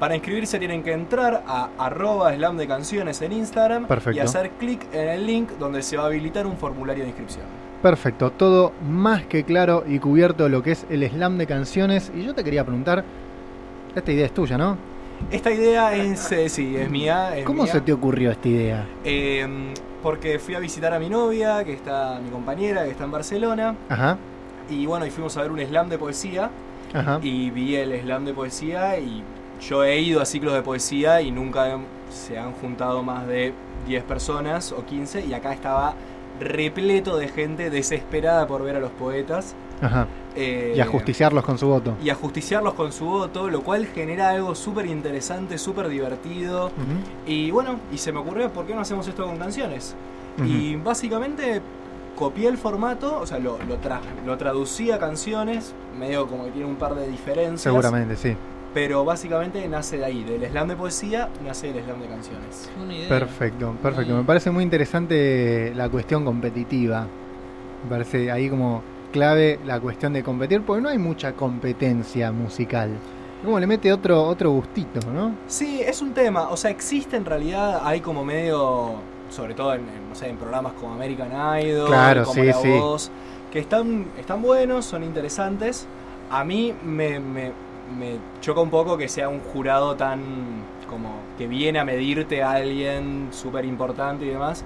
Para 0.00 0.16
inscribirse 0.16 0.58
tienen 0.58 0.82
que 0.82 0.92
entrar 0.92 1.44
a 1.46 1.68
arroba 1.78 2.34
slam 2.34 2.56
de 2.56 2.66
canciones 2.66 3.20
en 3.22 3.32
Instagram 3.32 3.86
Perfecto. 3.86 4.16
y 4.16 4.20
hacer 4.20 4.50
clic 4.58 4.80
en 4.92 5.08
el 5.10 5.26
link 5.26 5.50
donde 5.58 5.82
se 5.82 5.96
va 5.98 6.04
a 6.04 6.06
habilitar 6.06 6.46
un 6.46 6.56
formulario 6.56 7.04
de 7.04 7.10
inscripción. 7.10 7.44
Perfecto, 7.82 8.30
todo 8.30 8.72
más 8.88 9.24
que 9.26 9.44
claro 9.44 9.84
y 9.86 9.98
cubierto 9.98 10.48
lo 10.48 10.62
que 10.62 10.72
es 10.72 10.86
el 10.90 11.08
slam 11.08 11.36
de 11.38 11.46
canciones. 11.46 12.10
Y 12.14 12.24
yo 12.24 12.34
te 12.34 12.42
quería 12.42 12.64
preguntar, 12.64 13.04
esta 13.94 14.10
idea 14.10 14.26
es 14.26 14.32
tuya, 14.34 14.56
¿no? 14.58 14.76
Esta 15.30 15.50
idea 15.50 15.94
es, 15.94 16.32
eh, 16.32 16.48
sí, 16.48 16.76
es 16.76 16.90
mía. 16.90 17.36
es 17.36 17.44
¿Cómo 17.44 17.64
mía. 17.64 17.72
se 17.72 17.80
te 17.82 17.92
ocurrió 17.92 18.30
esta 18.30 18.48
idea? 18.48 18.86
Eh, 19.04 19.46
porque 20.02 20.38
fui 20.38 20.54
a 20.54 20.58
visitar 20.60 20.94
a 20.94 20.98
mi 20.98 21.10
novia, 21.10 21.62
que 21.62 21.74
está, 21.74 22.18
mi 22.24 22.30
compañera, 22.30 22.84
que 22.84 22.90
está 22.92 23.04
en 23.04 23.10
Barcelona. 23.10 23.74
Ajá, 23.90 24.16
Y 24.70 24.86
bueno, 24.86 25.04
y 25.04 25.10
fuimos 25.10 25.36
a 25.36 25.42
ver 25.42 25.50
un 25.52 25.60
slam 25.60 25.90
de 25.90 25.98
poesía. 25.98 26.50
ajá. 26.94 27.18
Y 27.22 27.50
vi 27.50 27.76
el 27.76 28.00
slam 28.00 28.24
de 28.24 28.32
poesía 28.32 28.98
y 28.98 29.22
yo 29.60 29.84
he 29.84 30.00
ido 30.00 30.20
a 30.20 30.24
ciclos 30.24 30.54
de 30.54 30.62
poesía 30.62 31.20
y 31.22 31.30
nunca 31.30 31.78
se 32.10 32.38
han 32.38 32.52
juntado 32.52 33.02
más 33.02 33.26
de 33.26 33.52
10 33.86 34.04
personas 34.04 34.72
o 34.72 34.84
15 34.84 35.24
y 35.26 35.32
acá 35.34 35.52
estaba 35.52 35.94
repleto 36.40 37.16
de 37.18 37.28
gente 37.28 37.70
desesperada 37.70 38.46
por 38.46 38.62
ver 38.62 38.76
a 38.76 38.80
los 38.80 38.90
poetas. 38.92 39.54
Ajá. 39.82 40.06
eh, 40.36 40.74
Y 40.76 40.80
ajusticiarlos 40.80 41.42
con 41.44 41.56
su 41.58 41.66
voto. 41.68 41.94
y 42.02 42.10
ajusticiarlos 42.10 42.74
con 42.74 42.92
su 42.92 43.06
voto, 43.06 43.48
lo 43.48 43.62
cual 43.62 43.86
genera 43.86 44.30
algo 44.30 44.54
súper 44.54 44.86
interesante, 44.86 45.56
súper 45.58 45.88
divertido. 45.88 46.70
Y 47.26 47.50
bueno, 47.50 47.76
y 47.92 47.98
se 47.98 48.12
me 48.12 48.18
ocurrió, 48.20 48.50
¿por 48.50 48.66
qué 48.66 48.74
no 48.74 48.80
hacemos 48.82 49.06
esto 49.08 49.24
con 49.26 49.36
canciones? 49.38 49.94
Y 50.44 50.76
básicamente 50.76 51.60
copié 52.16 52.48
el 52.48 52.56
formato, 52.58 53.18
o 53.20 53.26
sea, 53.26 53.38
lo, 53.38 53.58
lo, 53.68 53.78
tra- 53.80 54.00
lo 54.26 54.36
traducí 54.38 54.90
a 54.90 54.98
canciones, 54.98 55.74
medio 55.98 56.26
como 56.26 56.44
que 56.44 56.50
tiene 56.50 56.66
un 56.68 56.76
par 56.76 56.94
de 56.94 57.08
diferencias. 57.08 57.62
Seguramente, 57.62 58.16
sí. 58.16 58.36
Pero 58.72 59.04
básicamente 59.04 59.66
nace 59.68 59.98
de 59.98 60.04
ahí, 60.04 60.22
del 60.22 60.48
slam 60.48 60.68
de 60.68 60.76
poesía, 60.76 61.28
nace 61.44 61.70
el 61.70 61.82
slam 61.82 62.00
de 62.00 62.06
canciones. 62.06 62.70
Una 62.80 62.94
idea. 62.94 63.08
Perfecto, 63.08 63.74
perfecto. 63.82 64.14
Mm. 64.14 64.18
Me 64.18 64.24
parece 64.24 64.50
muy 64.50 64.62
interesante 64.62 65.72
la 65.74 65.88
cuestión 65.88 66.24
competitiva. 66.24 67.06
Me 67.82 67.90
parece 67.90 68.30
ahí 68.30 68.48
como 68.48 68.82
clave 69.12 69.58
la 69.66 69.80
cuestión 69.80 70.12
de 70.12 70.22
competir, 70.22 70.62
porque 70.62 70.82
no 70.82 70.88
hay 70.88 70.98
mucha 70.98 71.32
competencia 71.32 72.30
musical. 72.30 72.90
Como 73.44 73.58
le 73.58 73.66
mete 73.66 73.92
otro, 73.92 74.22
otro 74.22 74.50
gustito, 74.50 75.00
¿no? 75.10 75.34
Sí, 75.46 75.80
es 75.80 76.02
un 76.02 76.12
tema, 76.12 76.50
o 76.50 76.56
sea, 76.56 76.70
existe 76.70 77.16
en 77.16 77.24
realidad, 77.24 77.80
hay 77.82 78.00
como 78.00 78.22
medio, 78.24 78.96
sobre 79.30 79.54
todo 79.54 79.74
en, 79.74 79.80
en, 79.80 80.08
no 80.10 80.14
sé, 80.14 80.28
en 80.28 80.36
programas 80.36 80.74
como 80.74 80.92
American 80.92 81.30
Idol, 81.58 81.88
Claro, 81.88 82.24
como 82.24 82.34
sí, 82.34 82.44
La 82.44 82.52
sí. 82.52 82.68
Voz, 82.68 83.10
que 83.50 83.58
están, 83.58 84.06
están 84.18 84.42
buenos, 84.42 84.84
son 84.84 85.02
interesantes. 85.02 85.86
A 86.30 86.44
mí 86.44 86.74
me, 86.84 87.18
me, 87.18 87.52
me 87.98 88.16
choca 88.40 88.60
un 88.60 88.70
poco 88.70 88.96
que 88.96 89.08
sea 89.08 89.28
un 89.28 89.40
jurado 89.40 89.94
tan 89.96 90.20
como 90.88 91.10
que 91.38 91.46
viene 91.46 91.78
a 91.78 91.84
medirte 91.84 92.42
a 92.42 92.52
alguien 92.52 93.28
súper 93.30 93.64
importante 93.64 94.24
y 94.26 94.28
demás. 94.28 94.64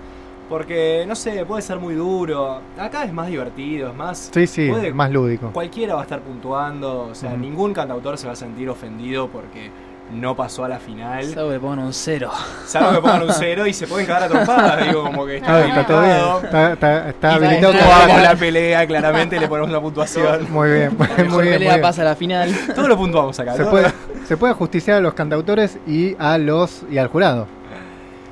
Porque, 0.48 1.04
no 1.08 1.14
sé, 1.16 1.44
puede 1.46 1.62
ser 1.62 1.78
muy 1.78 1.94
duro. 1.94 2.60
Acá 2.78 3.04
es 3.04 3.12
más 3.14 3.28
divertido, 3.28 3.88
es 3.88 3.94
más... 3.96 4.30
Sí, 4.32 4.46
sí, 4.46 4.68
puede- 4.68 4.92
más 4.92 5.10
lúdico. 5.10 5.50
Cualquiera 5.52 5.94
va 5.94 6.00
a 6.00 6.04
estar 6.04 6.20
puntuando, 6.20 7.08
o 7.10 7.14
sea, 7.14 7.34
ningún 7.34 7.72
cantautor 7.72 8.18
se 8.18 8.26
va 8.26 8.34
a 8.34 8.36
sentir 8.36 8.68
ofendido 8.68 9.28
porque 9.28 9.70
no 10.12 10.36
pasó 10.36 10.64
a 10.64 10.68
la 10.68 10.78
final. 10.78 11.24
Salvo 11.24 11.50
que 11.50 11.58
pongan 11.60 11.78
un 11.80 11.92
cero. 11.92 12.30
Salvo 12.66 12.92
que 12.92 13.00
pongan 13.00 13.22
un 13.22 13.32
cero 13.38 13.66
y 13.66 13.72
se 13.72 13.86
pueden 13.86 14.06
cagar 14.06 14.24
a 14.24 14.28
trompadas, 14.28 14.86
digo, 14.86 15.02
como 15.04 15.26
que 15.26 15.36
está 15.38 15.56
Ah, 15.56 15.66
está 15.66 15.86
todo 15.86 16.00
bien. 16.00 16.10
habilitado. 16.12 16.44
Está, 16.44 16.72
está, 16.72 17.08
está 17.08 17.34
habilitado 17.34 17.72
va- 17.72 17.78
como- 17.80 17.92
Jugamos 17.94 18.22
la 18.22 18.34
pelea, 18.38 18.86
claramente 18.86 19.40
le 19.40 19.48
ponemos 19.48 19.70
la 19.70 19.80
puntuación. 19.80 20.46
Muy 20.52 20.70
bien, 20.70 20.96
muy 20.96 21.06
La 21.08 21.14
bien. 21.16 21.30
muy 21.30 21.44
pelea 21.44 21.70
bien. 21.74 21.82
pasa 21.82 22.02
a 22.02 22.04
la 22.04 22.16
final. 22.16 22.54
Todo 22.74 22.88
lo 22.88 22.96
puntuamos 22.96 23.38
acá. 23.40 23.54
Se 23.56 23.64
puede, 23.64 23.84
lo- 23.88 24.26
se 24.26 24.36
puede 24.36 24.52
justiciar 24.54 24.98
a 24.98 25.00
los 25.00 25.14
cantautores 25.14 25.78
y 25.86 26.14
a 26.18 26.38
los 26.38 26.82
y 26.90 26.98
al 26.98 27.08
jurado 27.08 27.46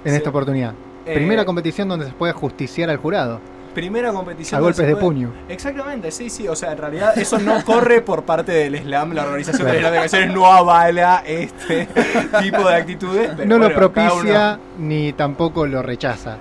en 0.05 0.11
Sí. 0.13 0.17
esta 0.17 0.31
oportunidad. 0.31 0.75
Eh, 1.07 1.15
Primera 1.15 1.45
competición 1.45 1.89
donde 1.89 2.07
se 2.07 2.13
puede 2.13 2.33
justiciar 2.33 2.91
al 2.91 2.97
jurado. 2.99 3.41
Primera 3.75 4.13
competición. 4.13 4.59
A 4.59 4.63
golpes 4.63 4.87
de 4.87 4.97
puño. 4.97 5.33
Exactamente, 5.49 6.11
sí, 6.11 6.29
sí. 6.31 6.47
O 6.49 6.55
sea, 6.55 6.73
en 6.73 6.79
realidad 6.79 7.17
eso 7.17 7.39
no 7.39 7.65
corre 7.65 8.01
por 8.03 8.25
parte 8.25 8.53
del 8.53 8.79
Slam. 8.83 9.13
La 9.13 9.23
organización 9.25 9.69
Claro. 9.69 9.91
de 9.91 9.99
Canciones 10.01 10.35
no 10.35 10.47
avala 10.47 11.23
este 11.27 11.87
tipo 12.43 12.69
de 12.69 12.75
actitudes. 12.75 13.31
pero 13.37 13.49
no 13.49 13.59
lo 13.59 13.65
bueno, 13.71 13.75
propicia 13.79 14.59
ni 14.79 15.13
tampoco 15.13 15.67
lo 15.67 15.83
rechaza. 15.83 16.37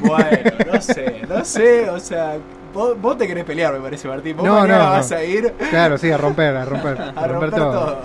Bueno, 0.00 0.50
no 0.72 0.80
sé, 0.80 1.22
no 1.28 1.44
sé. 1.44 1.90
O 1.90 2.00
sea, 2.00 2.36
vos, 2.72 3.00
vos 3.00 3.16
te 3.18 3.26
querés 3.26 3.44
pelear, 3.44 3.72
me 3.74 3.80
parece, 3.80 4.08
Martín. 4.08 4.36
Vos 4.36 4.46
No, 4.46 4.66
no, 4.66 4.78
vas 4.78 5.10
no. 5.10 5.16
a 5.16 5.24
ir 5.24 5.52
Claro, 5.70 5.98
sí, 5.98 6.10
a 6.10 6.16
romper, 6.16 6.56
a 6.56 6.64
romper, 6.64 7.00
a, 7.16 7.20
a 7.20 7.26
romper 7.28 7.50
todo. 7.50 7.98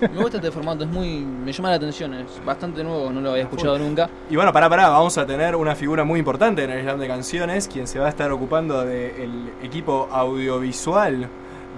Me 0.00 0.20
gusta 0.20 0.36
este 0.38 0.50
formato, 0.50 0.84
es 0.84 0.90
muy. 0.90 1.20
me 1.20 1.52
llama 1.52 1.70
la 1.70 1.76
atención, 1.76 2.14
es 2.14 2.26
bastante 2.44 2.82
nuevo, 2.84 3.10
no 3.10 3.20
lo 3.20 3.30
había 3.30 3.42
escuchado 3.44 3.78
nunca. 3.78 4.08
Y 4.30 4.36
bueno, 4.36 4.52
pará, 4.52 4.68
pará, 4.68 4.88
vamos 4.88 5.16
a 5.18 5.26
tener 5.26 5.56
una 5.56 5.74
figura 5.74 6.04
muy 6.04 6.18
importante 6.18 6.64
en 6.64 6.70
el 6.70 6.82
Slam 6.82 6.98
de 7.00 7.06
Canciones, 7.08 7.68
quien 7.68 7.86
se 7.86 7.98
va 7.98 8.06
a 8.06 8.08
estar 8.10 8.30
ocupando 8.32 8.84
del 8.84 9.50
equipo 9.62 10.08
audiovisual 10.12 11.28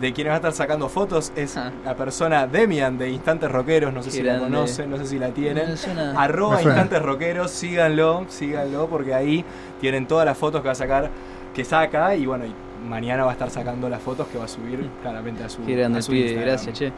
de 0.00 0.12
quienes 0.12 0.30
va 0.32 0.34
a 0.34 0.38
estar 0.38 0.52
sacando 0.52 0.88
fotos 0.88 1.32
es 1.36 1.56
Ah. 1.56 1.70
la 1.84 1.94
persona 1.94 2.48
Demian 2.48 2.98
de 2.98 3.10
Instantes 3.10 3.50
Rockeros, 3.50 3.94
no 3.94 4.02
sé 4.02 4.10
Qué 4.10 4.16
si 4.16 4.22
la 4.24 4.40
conocen, 4.40 4.90
no 4.90 4.96
sé 4.96 5.06
si 5.06 5.18
la 5.20 5.28
tienen. 5.28 5.76
Suena- 5.76 6.20
Arroba. 6.20 6.60
Instantes 6.60 7.00
Rockeros, 7.00 7.50
síganlo, 7.52 8.24
síganlo, 8.28 8.88
porque 8.88 9.14
ahí 9.14 9.44
tienen 9.80 10.06
todas 10.08 10.26
las 10.26 10.36
fotos 10.36 10.62
que 10.62 10.66
va 10.66 10.72
a 10.72 10.74
sacar, 10.76 11.10
que 11.54 11.64
saca, 11.64 12.16
y 12.16 12.26
bueno, 12.26 12.44
y 12.44 12.52
mañana 12.88 13.22
va 13.24 13.30
a 13.30 13.34
estar 13.34 13.50
sacando 13.50 13.88
las 13.88 14.02
fotos 14.02 14.26
que 14.26 14.36
va 14.36 14.44
a 14.46 14.48
subir 14.48 14.90
claramente 15.00 15.44
a 15.44 15.48
su, 15.48 15.64
Qué 15.64 15.76
grande 15.76 16.00
a 16.00 16.02
su 16.02 16.12
Instagram. 16.12 16.44
gracias, 16.48 16.76
che. 16.78 16.92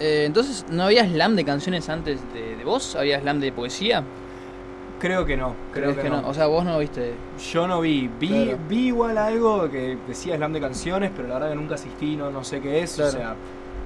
Eh, 0.00 0.24
entonces, 0.26 0.66
¿no 0.70 0.84
había 0.84 1.04
slam 1.06 1.36
de 1.36 1.44
canciones 1.44 1.88
antes 1.88 2.20
de, 2.32 2.56
de 2.56 2.64
vos? 2.64 2.96
¿Había 2.96 3.20
slam 3.20 3.40
de 3.40 3.52
poesía? 3.52 4.02
Creo 5.00 5.26
que 5.26 5.36
no, 5.36 5.54
creo 5.72 5.92
¿Crees 5.92 6.04
que, 6.04 6.10
no. 6.10 6.26
O 6.28 6.32
sea, 6.34 6.46
vos 6.46 6.64
no 6.64 6.78
viste. 6.78 7.14
Yo 7.52 7.66
no 7.66 7.80
vi, 7.80 8.08
vi, 8.18 8.28
Claro. 8.28 8.58
vi 8.68 8.86
igual 8.86 9.18
algo 9.18 9.70
que 9.70 9.98
decía 10.08 10.36
slam 10.36 10.52
de 10.52 10.60
canciones, 10.60 11.10
pero 11.14 11.28
la 11.28 11.34
verdad 11.34 11.50
que 11.50 11.56
nunca 11.56 11.74
asistí, 11.74 12.16
no, 12.16 12.30
no 12.30 12.42
sé 12.42 12.60
qué 12.60 12.82
es, 12.82 12.94
Claro. 12.94 13.08
o 13.10 13.12
sea, 13.12 13.34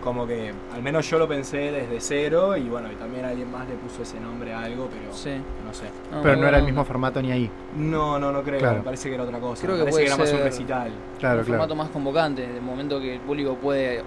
como 0.03 0.27
que 0.29 0.53
al 0.73 0.81
menos 0.83 1.11
yo 1.11 1.19
lo 1.19 1.27
pensé 1.27 1.73
desde 1.73 2.01
cero 2.01 2.57
y 2.57 2.69
bueno, 2.69 2.91
y 2.93 2.95
también 2.95 3.25
alguien 3.25 3.51
más 3.51 3.69
le 3.69 3.75
puso 3.75 4.03
ese 4.03 4.21
nombre 4.21 4.53
a 4.55 4.61
algo, 4.63 4.89
pero 4.89 5.13
Sí. 5.13 5.31
no 5.67 5.75
sé. 5.75 5.87
Pero 6.23 6.37
No, 6.37 6.47
era 6.47 6.59
el 6.59 6.65
mismo 6.65 6.85
formato 6.85 7.21
ni 7.21 7.33
ahí. 7.33 7.51
No, 7.77 8.19
no, 8.19 8.31
no 8.31 8.43
creo, 8.43 8.61
Claro. 8.61 8.77
me 8.79 8.85
parece 8.85 9.09
que 9.09 9.15
era 9.17 9.25
otra 9.25 9.41
cosa. 9.41 9.63
Creo 9.67 9.73
me 9.77 9.79
que 9.85 9.91
parece 9.91 9.97
puede 9.97 10.05
que 10.05 10.13
era 10.13 10.17
más 10.25 10.33
un 10.33 10.41
recital. 10.41 10.91
Claro, 11.19 11.39
un 11.41 11.45
claro. 11.45 11.45
formato 11.47 11.75
más 11.75 11.89
convocante, 11.89 12.47
de 12.47 12.61
momento 12.61 13.01
que 13.01 13.15
el 13.15 13.21
público 13.21 13.57
puede 13.57 14.03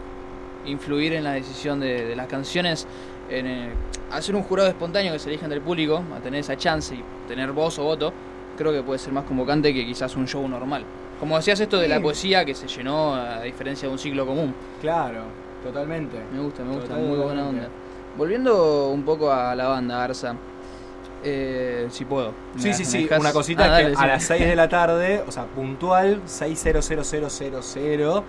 influir 0.66 1.14
en 1.14 1.24
la 1.24 1.34
decisión 1.34 1.80
de, 1.80 2.06
de 2.06 2.16
las 2.16 2.28
canciones, 2.28 2.88
en 3.30 3.48
eh, 3.48 3.70
hacer 4.12 4.36
un 4.36 4.44
jurado 4.44 4.70
espontáneo 4.70 5.14
que 5.14 5.20
se 5.20 5.30
elijan 5.30 5.50
del 5.50 5.62
público, 5.62 6.04
a 6.16 6.20
tener 6.20 6.40
esa 6.42 6.58
chance 6.58 6.94
y 6.96 7.04
tener 7.28 7.52
voz 7.52 7.80
o 7.80 7.84
voto, 7.84 8.12
creo 8.58 8.72
que 8.74 8.84
puede 8.84 9.00
ser 9.00 9.14
más 9.14 9.24
convocante 9.26 9.74
que 9.74 9.86
quizás 9.86 10.16
un 10.16 10.28
show 10.28 10.48
normal. 10.48 10.84
Como 11.20 11.38
decías 11.38 11.60
esto 11.60 11.80
de 11.80 11.88
la 11.88 11.98
Sí. 11.98 12.02
poesía 12.04 12.44
que 12.46 12.56
se 12.56 12.68
llenó 12.68 13.14
a 13.16 13.42
diferencia 13.42 13.88
de 13.88 13.94
un 13.94 14.00
ciclo 14.00 14.26
común. 14.26 14.54
Claro, 14.82 15.22
totalmente. 15.64 16.18
Me 16.34 16.40
gusta, 16.42 16.64
me 16.64 16.74
gusta, 16.76 16.96
muy 16.96 17.18
buena 17.18 17.48
onda. 17.48 17.68
Volviendo 18.18 18.90
un 18.90 19.04
poco 19.04 19.32
a 19.32 19.56
la 19.56 19.68
banda, 19.68 20.04
Arsa. 20.04 20.36
Eh, 21.24 21.88
si 21.92 22.04
puedo. 22.06 22.34
Sí, 22.58 22.70
¿Me- 22.70 22.74
sí, 22.74 22.84
me 22.84 22.90
sí, 23.08 23.10
una 23.20 23.32
cosita 23.32 23.76
Ah, 23.76 23.80
que 23.80 23.94
a 23.96 24.08
las 24.08 24.24
6 24.24 24.44
de 24.44 24.56
la 24.56 24.68
tarde, 24.68 25.24
o 25.28 25.32
sea, 25.32 25.46
puntual, 25.46 26.20
6000000, 26.26 28.24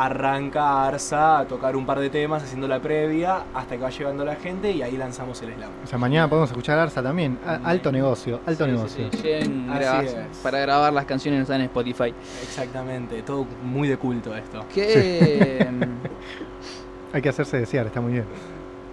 arranca 0.00 0.86
Arsa 0.86 1.40
a 1.40 1.44
tocar 1.48 1.74
un 1.74 1.84
par 1.84 1.98
de 1.98 2.08
temas 2.08 2.42
haciendo 2.44 2.68
la 2.68 2.80
previa 2.80 3.42
hasta 3.52 3.76
que 3.76 3.82
va 3.82 3.90
llegando 3.90 4.24
la 4.24 4.36
gente 4.36 4.70
y 4.70 4.80
ahí 4.80 4.96
lanzamos 4.96 5.42
el 5.42 5.52
slam. 5.54 5.70
O 5.82 5.86
sea, 5.88 5.98
mañana 5.98 6.28
podemos 6.28 6.50
escuchar 6.50 6.78
Arsa 6.78 7.02
también. 7.02 7.36
A- 7.44 7.56
alto 7.68 7.90
negocio, 7.90 8.40
alto 8.46 8.64
Sí, 8.64 8.70
sí, 8.70 8.76
negocio. 8.76 9.08
sí, 9.10 9.16
lleguen 9.22 9.70
Así 9.70 9.78
grabas- 9.80 10.04
es. 10.30 10.38
para 10.42 10.58
grabar 10.60 10.92
las 10.92 11.04
canciones 11.04 11.42
están 11.42 11.60
en 11.60 11.66
Spotify. 11.66 12.14
Exactamente, 12.42 13.22
todo 13.22 13.44
muy 13.64 13.88
de 13.88 13.96
culto 13.96 14.36
esto. 14.36 14.64
¿Qué, 14.72 15.66
Hay 17.12 17.22
que 17.22 17.28
hacerse 17.30 17.56
desear, 17.58 17.86
está 17.86 18.00
muy 18.00 18.12
bien. 18.12 18.24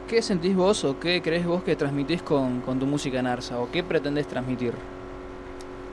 ¿Qué 0.08 0.22
sentís 0.22 0.56
vos 0.56 0.84
o 0.86 1.00
qué 1.00 1.22
crees 1.22 1.46
vos 1.46 1.62
que 1.64 1.76
transmitís 1.76 2.22
con, 2.22 2.62
con 2.62 2.80
tu 2.80 2.86
música 2.86 3.20
en 3.20 3.28
Arsa? 3.28 3.60
¿O 3.60 3.70
qué 3.72 3.84
pretendés 3.84 4.26
transmitir? 4.28 4.74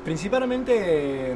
Principalmente 0.04 1.34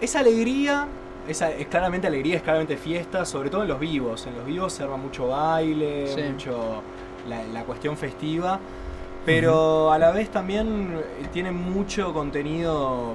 es 0.00 0.16
alegría, 0.16 0.86
es, 1.30 1.40
es 1.42 1.66
claramente 1.68 2.06
alegría, 2.06 2.36
es 2.36 2.42
claramente 2.42 2.76
fiesta, 2.76 3.24
sobre 3.24 3.50
todo 3.50 3.62
en 3.62 3.68
los 3.68 3.80
vivos. 3.80 4.26
En 4.26 4.36
los 4.36 4.44
vivos 4.44 4.72
se 4.72 4.82
arma 4.82 4.96
mucho 4.96 5.28
baile, 5.28 6.06
Sí. 6.08 6.22
mucho 6.22 6.82
la, 7.28 7.42
la 7.44 7.62
cuestión 7.64 7.96
festiva, 7.96 8.58
pero 9.24 9.92
a 9.92 9.98
la 9.98 10.10
vez 10.12 10.30
también 10.30 10.94
eh, 10.98 11.26
tiene 11.32 11.50
mucho 11.52 12.12
contenido 12.12 13.14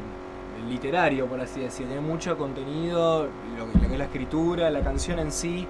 literario, 0.69 1.25
por 1.27 1.39
así 1.41 1.60
decir, 1.62 1.86
tiene 1.88 2.01
mucho 2.01 2.38
contenido, 2.38 3.27
lo, 3.57 3.72
que- 3.72 3.77
lo 3.79 3.88
que 3.88 3.93
es 3.93 4.00
la 4.00 4.05
escritura, 4.05 4.69
la 4.69 4.81
canción 4.81 5.19
en 5.19 5.31
sí. 5.31 5.67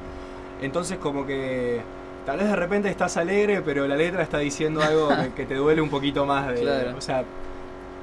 Entonces 0.62 0.98
como 0.98 1.26
que 1.26 1.82
tal 2.26 2.38
vez 2.40 2.48
de 2.48 2.56
repente 2.56 2.90
estás 2.90 3.18
alegre, 3.18 3.62
pero 3.62 3.88
la 3.88 3.96
letra 3.96 4.24
está 4.24 4.38
diciendo 4.40 4.82
algo 4.82 5.10
que, 5.24 5.32
que 5.34 5.46
te 5.46 5.56
duele 5.56 5.82
un 5.82 5.90
poquito 5.90 6.26
más 6.26 6.48
de... 6.48 6.62
Claro. 6.62 6.98
O 6.98 7.02
sea, 7.02 7.24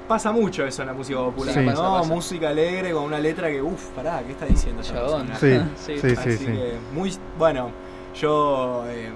pasa 0.08 0.32
mucho 0.32 0.66
eso 0.66 0.82
en 0.82 0.88
la 0.88 0.94
música 0.94 1.18
popular, 1.18 1.54
Sí. 1.54 1.60
¿no? 1.60 1.66
Pasa, 1.72 1.82
pasa. 1.82 2.08
Música 2.12 2.48
alegre 2.50 2.92
con 2.92 3.04
una 3.04 3.18
letra 3.18 3.48
que, 3.48 3.62
uff, 3.62 3.86
pará, 3.96 4.22
¿qué 4.26 4.32
está 4.32 4.46
diciendo 4.46 4.82
esta 4.82 4.94
persona? 5.00 5.34
Sí, 5.36 5.58
Sí. 5.76 5.98
sí, 5.98 6.00
sí, 6.00 6.16
Así 6.18 6.36
sí. 6.38 6.44
que, 6.46 6.72
muy, 6.94 7.12
bueno, 7.38 7.70
yo, 8.20 8.84
eh, 8.88 9.08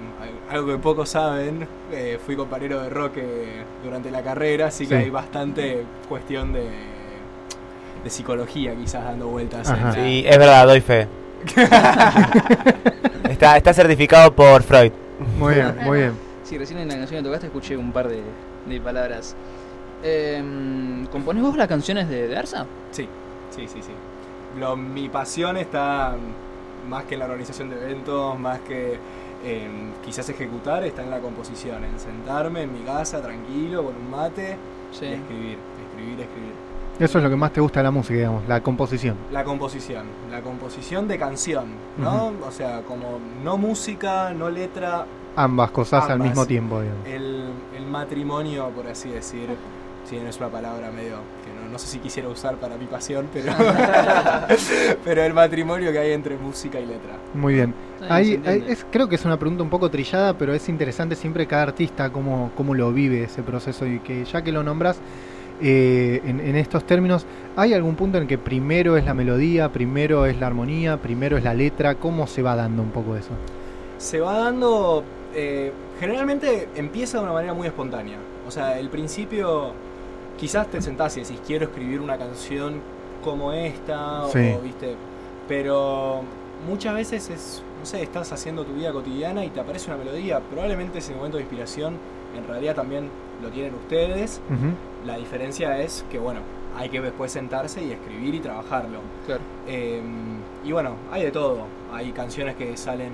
algo 0.49 0.67
que 0.67 0.77
pocos 0.77 1.09
saben, 1.09 1.67
eh, 1.91 2.17
fui 2.25 2.35
compañero 2.35 2.81
de 2.81 2.89
rock 2.89 3.13
eh, 3.17 3.63
durante 3.83 4.09
la 4.11 4.21
carrera, 4.23 4.67
así 4.67 4.87
que 4.87 4.97
Sí. 4.97 5.03
hay 5.03 5.09
bastante 5.09 5.83
cuestión 6.09 6.51
de, 6.53 6.67
de 8.03 8.09
psicología 8.09 8.73
quizás 8.75 9.03
dando 9.03 9.27
vueltas. 9.27 9.67
en 9.69 9.75
Ajá. 9.75 9.85
la- 9.89 9.93
Sí, 9.93 10.23
es 10.27 10.37
verdad, 10.37 10.65
doy 10.65 10.81
fe. 10.81 11.07
está, 13.29 13.57
está 13.57 13.73
certificado 13.73 14.33
por 14.33 14.63
Freud. 14.63 14.91
Muy 15.37 15.55
bien, 15.55 15.75
muy 15.83 15.97
bien. 15.99 16.13
Sí, 16.43 16.57
recién 16.57 16.79
en 16.79 16.87
la 16.87 16.95
canción 16.95 17.19
que 17.21 17.25
tocaste 17.27 17.47
escuché 17.47 17.75
un 17.77 17.91
par 17.91 18.07
de, 18.07 18.21
de 18.67 18.81
palabras. 18.81 19.35
Em, 20.03 21.05
¿Componés 21.07 21.43
vos 21.43 21.57
las 21.57 21.67
canciones 21.67 22.07
de, 22.09 22.27
de 22.27 22.37
Arsa? 22.37 22.65
Sí, 22.91 23.07
sí, 23.49 23.67
sí, 23.67 23.81
sí. 23.81 23.91
Lo- 24.59 24.75
mi 24.77 25.09
pasión 25.09 25.57
está 25.57 26.15
más 26.89 27.03
que 27.05 27.15
en 27.15 27.19
la 27.19 27.25
organización 27.25 27.69
de 27.69 27.75
eventos, 27.83 28.39
más 28.39 28.59
que 28.61 28.97
en 29.45 29.93
quizás 30.05 30.29
ejecutar, 30.29 30.83
está 30.83 31.03
en 31.03 31.09
la 31.09 31.19
composición, 31.19 31.83
en 31.83 31.99
sentarme 31.99 32.63
en 32.63 32.73
mi 32.73 32.79
casa 32.81 33.21
tranquilo 33.21 33.83
con 33.83 33.95
un 33.95 34.09
mate 34.09 34.57
Sí. 34.91 35.05
y 35.05 35.13
escribir, 35.13 35.57
escribir, 35.89 36.19
escribir. 36.21 36.53
Eso 36.99 37.19
es 37.19 37.23
lo 37.23 37.29
que 37.29 37.35
más 37.35 37.53
te 37.53 37.61
gusta 37.61 37.79
de 37.81 37.83
la 37.83 37.91
música, 37.91 38.15
digamos, 38.15 38.47
la 38.47 38.61
composición. 38.63 39.15
La 39.31 39.43
composición, 39.43 40.05
la 40.31 40.41
composición 40.41 41.07
de 41.07 41.19
canción, 41.19 41.65
¿no? 41.97 42.31
O 42.47 42.51
sea, 42.51 42.81
como 42.81 43.19
no 43.43 43.57
música, 43.57 44.31
no 44.33 44.49
letra, 44.49 45.05
Ambas 45.35 45.69
cosas 45.69 46.05
al 46.05 46.13
Ambas. 46.13 46.29
mismo 46.29 46.45
tiempo, 46.47 46.81
digamos. 46.81 47.05
el, 47.07 47.49
el 47.77 47.85
matrimonio, 47.85 48.69
por 48.75 48.87
así 48.87 49.09
decir. 49.09 49.49
Sí, 50.09 50.17
no 50.23 50.29
es 50.29 50.37
una 50.37 50.47
palabra 50.47 50.89
medio 50.89 51.17
que 51.43 51.51
no, 51.53 51.69
no 51.69 51.77
sé 51.77 51.87
si 51.87 51.99
quisiera 51.99 52.29
usar 52.29 52.55
para 52.55 52.77
mi 52.77 52.85
pasión, 52.85 53.27
pero, 53.33 53.51
pero 55.03 55.21
el 55.21 55.33
matrimonio 55.33 55.91
que 55.91 55.99
hay 55.99 56.11
entre 56.13 56.37
música 56.37 56.79
y 56.79 56.85
letra. 56.85 57.17
Muy 57.33 57.55
bien. 57.55 57.73
Ahí, 58.07 58.41
es, 58.45 58.85
creo 58.89 59.09
que 59.09 59.15
es 59.15 59.25
una 59.25 59.37
pregunta 59.37 59.63
un 59.63 59.69
poco 59.69 59.89
trillada, 59.89 60.37
pero 60.37 60.53
es 60.53 60.69
interesante 60.69 61.15
siempre 61.15 61.45
cada 61.45 61.63
artista 61.63 62.09
cómo, 62.09 62.51
cómo 62.55 62.73
lo 62.73 62.93
vive 62.93 63.23
ese 63.23 63.43
proceso 63.43 63.85
y 63.85 63.99
que 63.99 64.23
ya 64.23 64.41
que 64.41 64.53
lo 64.53 64.63
nombras 64.63 64.97
eh, 65.61 66.21
en, 66.23 66.39
en 66.39 66.55
estos 66.55 66.85
términos, 66.85 67.25
¿hay 67.57 67.73
algún 67.73 67.95
punto 67.95 68.17
en 68.17 68.27
que 68.27 68.37
primero 68.37 68.95
es 68.95 69.03
la 69.03 69.13
melodía, 69.13 69.73
primero 69.73 70.25
es 70.25 70.39
la 70.39 70.47
armonía, 70.47 70.97
primero 70.97 71.35
es 71.35 71.43
la 71.43 71.53
letra? 71.53 71.95
¿Cómo 71.95 72.27
se 72.27 72.41
va 72.41 72.55
dando 72.55 72.81
un 72.81 72.91
poco 72.91 73.17
eso? 73.17 73.31
Se 73.97 74.21
va 74.21 74.37
dando, 74.37 75.03
eh, 75.35 75.73
generalmente 75.99 76.69
empieza 76.75 77.17
de 77.17 77.23
una 77.25 77.33
manera 77.33 77.53
muy 77.53 77.67
espontánea. 77.67 78.17
O 78.47 78.51
sea, 78.51 78.79
el 78.79 78.89
principio, 78.89 79.73
quizás 80.37 80.67
te 80.67 80.81
sentás 80.81 81.17
y 81.17 81.21
decís, 81.21 81.39
quiero 81.45 81.65
escribir 81.65 82.01
una 82.01 82.17
canción 82.17 82.81
como 83.23 83.51
esta, 83.53 84.27
Sí. 84.29 84.53
o 84.57 84.61
viste, 84.61 84.95
pero 85.47 86.21
muchas 86.67 86.93
veces 86.93 87.29
es, 87.29 87.63
no 87.79 87.85
sé, 87.85 88.01
estás 88.03 88.31
haciendo 88.31 88.63
tu 88.65 88.73
vida 88.73 88.91
cotidiana 88.91 89.43
y 89.45 89.49
te 89.49 89.59
aparece 89.59 89.89
una 89.91 89.97
melodía. 90.03 90.39
Probablemente 90.39 90.99
ese 90.99 91.13
momento 91.15 91.37
de 91.37 91.43
inspiración 91.43 91.95
en 92.37 92.47
realidad 92.47 92.75
también 92.75 93.09
lo 93.41 93.49
tienen 93.49 93.73
ustedes. 93.75 94.41
La 95.05 95.17
diferencia 95.17 95.79
es 95.81 96.03
que, 96.11 96.19
bueno, 96.19 96.39
hay 96.75 96.89
que 96.89 97.01
después 97.01 97.31
sentarse 97.31 97.83
y 97.83 97.91
escribir 97.91 98.35
y 98.35 98.39
trabajarlo. 98.39 98.99
Claro. 99.25 99.41
Eh, 99.67 100.01
y 100.63 100.71
bueno, 100.71 100.91
hay 101.11 101.23
de 101.23 101.31
todo. 101.31 101.61
Hay 101.91 102.11
canciones 102.11 102.55
que 102.55 102.75
salen 102.77 103.11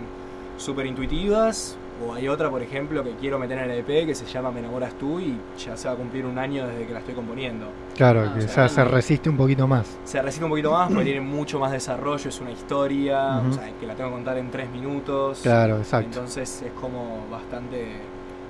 súper 0.58 0.86
intuitivas, 0.86 1.78
o 2.08 2.14
hay 2.14 2.28
otra, 2.28 2.50
por 2.50 2.62
ejemplo, 2.62 3.04
que 3.04 3.12
quiero 3.16 3.40
meter 3.40 3.58
en 3.60 3.72
el 3.72 3.80
EP 3.80 4.06
que 4.06 4.16
se 4.16 4.26
llama 4.26 4.52
Me 4.52 4.60
enamoras 4.60 4.94
tú 4.96 5.20
y 5.20 5.38
ya 5.58 5.76
se 5.78 5.88
va 5.88 5.94
a 5.94 5.98
cumplir 5.98 6.26
un 6.26 6.38
año 6.38 6.68
desde 6.68 6.86
que 6.86 6.94
la 6.94 7.00
estoy 7.00 7.14
componiendo. 7.16 7.68
Claro, 7.96 8.22
Ah, 8.28 8.34
que 8.34 8.46
o 8.46 8.48
sea, 8.48 8.68
ya 8.68 8.70
se 8.70 8.84
resiste 8.86 9.30
un 9.30 9.38
poquito 9.38 9.68
más. 9.68 9.98
Se 10.04 10.22
resiste 10.22 10.44
un 10.44 10.50
poquito 10.52 10.72
más 10.72 10.88
porque 10.90 11.06
tiene 11.06 11.22
mucho 11.22 11.60
más 11.60 11.72
desarrollo, 11.72 12.30
es 12.30 12.42
una 12.42 12.52
historia, 12.52 13.38
o 13.48 13.52
sea, 13.54 13.72
que 13.80 13.86
la 13.88 13.96
tengo 13.96 14.10
que 14.10 14.16
contar 14.16 14.38
en 14.38 14.52
tres 14.52 14.70
minutos. 14.70 15.40
Claro, 15.44 15.78
exacto. 15.78 16.08
Entonces 16.08 16.62
es 16.62 16.72
como 16.74 17.26
bastante, 17.32 17.88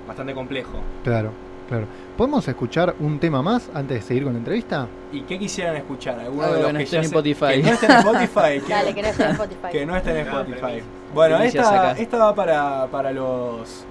bastante 0.06 0.34
complejo. 0.34 0.80
Claro, 1.02 1.30
claro. 1.68 1.86
¿Podemos 2.16 2.46
escuchar 2.46 2.94
un 3.00 3.18
tema 3.18 3.42
más 3.42 3.68
antes 3.74 4.00
de 4.00 4.02
seguir 4.06 4.24
con 4.24 4.32
la 4.34 4.38
entrevista? 4.38 4.86
¿Y 5.12 5.22
qué 5.22 5.38
quisieran 5.38 5.76
escuchar? 5.76 6.18
¿Alguno 6.20 6.42
Algo 6.44 6.54
de 6.56 6.62
los 6.62 6.66
que 6.68 6.72
no 6.72 6.78
que 6.78 6.84
esté 6.84 6.96
ya 6.96 6.98
en 7.00 7.04
Spotify. 7.06 7.46
Que 7.46 7.62
no 7.62 7.72
esté 7.72 7.86
en 7.86 7.92
Spotify. 7.92 8.60
que- 8.66 8.68
Dale, 8.72 8.94
que 8.94 9.02
no 9.02 9.08
esté 9.08 9.24
en 9.24 9.30
Spotify. 9.30 9.68
que 9.72 9.86
no 9.86 9.96
estén 9.96 10.16
en 10.16 10.26
Spotify. 10.28 10.82
Bueno, 11.14 11.38
esta, 11.40 11.92
esta 11.92 12.18
va 12.18 12.34
para, 12.34 12.86
para 12.88 13.12
los, 13.12 13.84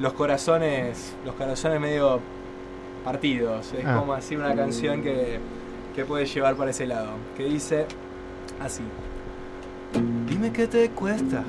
los 0.00 0.12
corazones 0.12 1.14
los 1.24 1.34
corazones 1.34 1.80
medio 1.80 2.20
partidos. 3.04 3.72
Es 3.72 3.84
Ah. 3.86 3.96
como 3.98 4.12
así 4.14 4.36
una 4.36 4.54
canción 4.54 5.02
que, 5.02 5.38
que 5.94 6.04
puede 6.04 6.26
llevar 6.26 6.54
para 6.56 6.70
ese 6.70 6.86
lado. 6.86 7.10
Que 7.36 7.44
dice 7.44 7.86
así. 8.62 8.82
Dime 10.28 10.52
qué 10.52 10.66
te 10.66 10.88
cuesta 10.90 11.42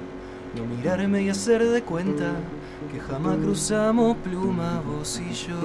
no 0.56 0.66
mirarme 0.66 1.22
y 1.24 1.30
hacer 1.30 1.64
de 1.66 1.82
cuenta 1.82 2.32
que 2.92 3.00
jamás 3.00 3.38
cruzamos 3.38 4.18
pluma 4.18 4.82
vos 4.86 5.20
y 5.20 5.34
yo. 5.34 5.56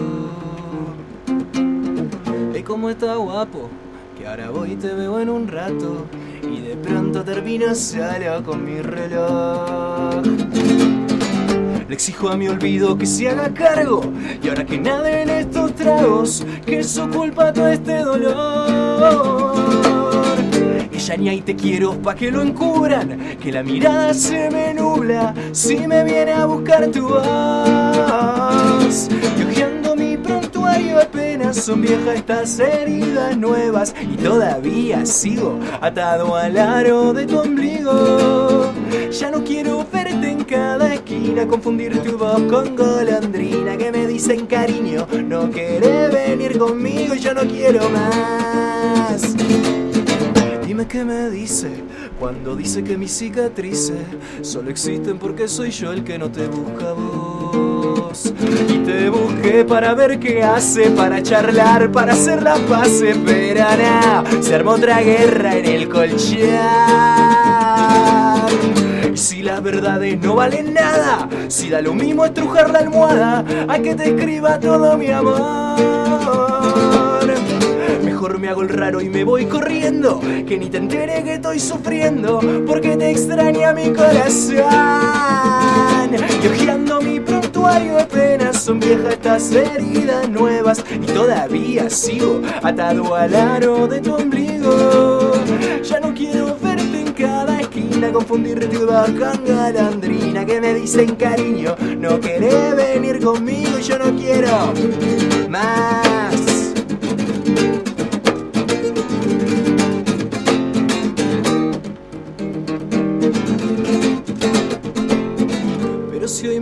Y 2.58 2.62
como 2.62 2.90
está 2.90 3.14
guapo, 3.16 3.68
que 4.16 4.26
ahora 4.26 4.50
voy 4.50 4.72
y 4.72 4.76
te 4.76 4.92
veo 4.92 5.20
en 5.20 5.28
un 5.28 5.48
rato 5.48 6.06
y 6.42 6.60
de 6.60 6.76
pronto 6.76 7.24
termino 7.24 7.74
solo 7.74 8.42
con 8.44 8.64
mi 8.64 8.80
reloj. 8.80 10.22
Le 11.88 11.94
exijo 11.94 12.28
a 12.28 12.36
mi 12.36 12.48
olvido 12.48 12.98
que 12.98 13.06
se 13.06 13.28
haga 13.28 13.52
cargo 13.54 14.02
y 14.42 14.48
ahora 14.48 14.64
que 14.64 14.78
nada 14.78 15.22
en 15.22 15.30
estos 15.30 15.74
tragos, 15.74 16.44
que 16.66 16.80
es 16.80 16.90
su 16.90 17.08
culpa 17.08 17.52
todo 17.52 17.68
este 17.68 17.98
dolor. 17.98 19.97
Ella 20.98 21.16
ni 21.16 21.28
ahí 21.28 21.42
te 21.42 21.54
quiero 21.54 21.92
pa' 21.92 22.16
que 22.16 22.28
lo 22.28 22.42
encubran, 22.42 23.36
que 23.40 23.52
la 23.52 23.62
mirada 23.62 24.12
se 24.12 24.50
me 24.50 24.74
nubla 24.74 25.32
si 25.52 25.86
me 25.86 26.02
viene 26.02 26.32
a 26.32 26.44
buscar 26.44 26.88
tu 26.88 27.06
voz. 27.06 29.08
Y 29.36 29.96
mi 29.96 30.16
prontuario 30.16 31.00
apenas 31.00 31.56
son 31.56 31.82
viejas 31.82 32.16
estas 32.16 32.58
heridas 32.58 33.36
nuevas 33.36 33.94
y 34.00 34.16
todavía 34.16 35.06
sigo 35.06 35.60
atado 35.80 36.34
al 36.34 36.58
aro 36.58 37.12
de 37.12 37.26
tu 37.26 37.38
ombligo. 37.38 38.72
Ya 39.12 39.30
no 39.30 39.44
quiero 39.44 39.86
verte 39.92 40.32
en 40.32 40.42
cada 40.42 40.94
esquina, 40.94 41.46
confundir 41.46 41.96
tu 42.02 42.18
voz 42.18 42.42
con 42.50 42.74
golondrina 42.74 43.76
que 43.76 43.92
me 43.92 44.04
dicen 44.08 44.46
cariño, 44.46 45.06
no 45.28 45.48
querés 45.48 46.12
venir 46.12 46.58
conmigo, 46.58 47.14
yo 47.14 47.34
no 47.34 47.42
quiero 47.42 47.88
más. 47.88 49.36
Dime 50.78 50.88
qué 50.88 51.04
me 51.04 51.28
dice 51.28 51.82
cuando 52.20 52.54
dice 52.54 52.84
que 52.84 52.96
mis 52.96 53.10
cicatrices 53.10 53.98
solo 54.42 54.70
existen 54.70 55.18
porque 55.18 55.48
soy 55.48 55.72
yo 55.72 55.90
el 55.90 56.04
que 56.04 56.20
no 56.20 56.30
te 56.30 56.46
busca 56.46 56.92
vos. 56.92 58.32
Y 58.68 58.78
te 58.84 59.10
busqué 59.10 59.64
para 59.64 59.94
ver 59.94 60.20
qué 60.20 60.44
hace, 60.44 60.92
para 60.92 61.20
charlar, 61.20 61.90
para 61.90 62.12
hacer 62.12 62.44
la 62.44 62.54
paz, 62.54 63.02
pero 63.26 63.58
nada, 63.58 64.22
se 64.40 64.54
armó 64.54 64.70
otra 64.70 65.00
guerra 65.00 65.56
en 65.56 65.66
el 65.66 65.88
colchón. 65.88 66.38
Y 69.12 69.16
si 69.16 69.42
las 69.42 69.60
verdades 69.60 70.16
no 70.20 70.36
valen 70.36 70.74
nada, 70.74 71.28
si 71.48 71.70
da 71.70 71.82
lo 71.82 71.92
mismo 71.92 72.24
estrujar 72.24 72.70
la 72.70 72.78
almohada, 72.78 73.44
a 73.66 73.78
que 73.80 73.96
te 73.96 74.10
escriba 74.10 74.60
todo 74.60 74.96
mi 74.96 75.10
amor. 75.10 77.07
Mejor 78.18 78.40
me 78.40 78.48
hago 78.48 78.62
el 78.62 78.68
raro 78.70 79.00
y 79.00 79.08
me 79.08 79.22
voy 79.22 79.46
corriendo. 79.46 80.18
Que 80.44 80.58
ni 80.58 80.68
te 80.68 80.78
entere 80.78 81.22
que 81.22 81.34
estoy 81.34 81.60
sufriendo. 81.60 82.40
Porque 82.66 82.96
te 82.96 83.12
extraña 83.12 83.72
mi 83.72 83.92
corazón. 83.92 84.56
Y 86.42 86.46
hojeando 86.48 87.00
mi 87.00 87.20
prontuario 87.20 87.96
apenas 87.96 88.60
son 88.60 88.80
viejas 88.80 89.12
estas 89.12 89.52
heridas 89.52 90.28
nuevas. 90.28 90.84
Y 91.00 91.06
todavía 91.12 91.88
sigo 91.88 92.42
atado 92.60 93.14
al 93.14 93.36
aro 93.36 93.86
de 93.86 94.00
tu 94.00 94.16
ombligo. 94.16 95.34
Ya 95.84 96.00
no 96.00 96.12
quiero 96.12 96.56
verte 96.60 97.00
en 97.00 97.12
cada 97.12 97.60
esquina. 97.60 98.10
Confundir 98.10 98.68
tu 98.68 98.84
voz 98.84 99.10
con 99.10 99.44
galandrina. 99.44 100.44
Que 100.44 100.60
me 100.60 100.74
dicen 100.74 101.14
cariño. 101.14 101.76
No 101.96 102.18
querés 102.18 102.74
venir 102.74 103.22
conmigo 103.22 103.78
y 103.78 103.82
yo 103.84 103.96
no 103.96 104.12
quiero 104.16 104.72
más. 105.48 106.37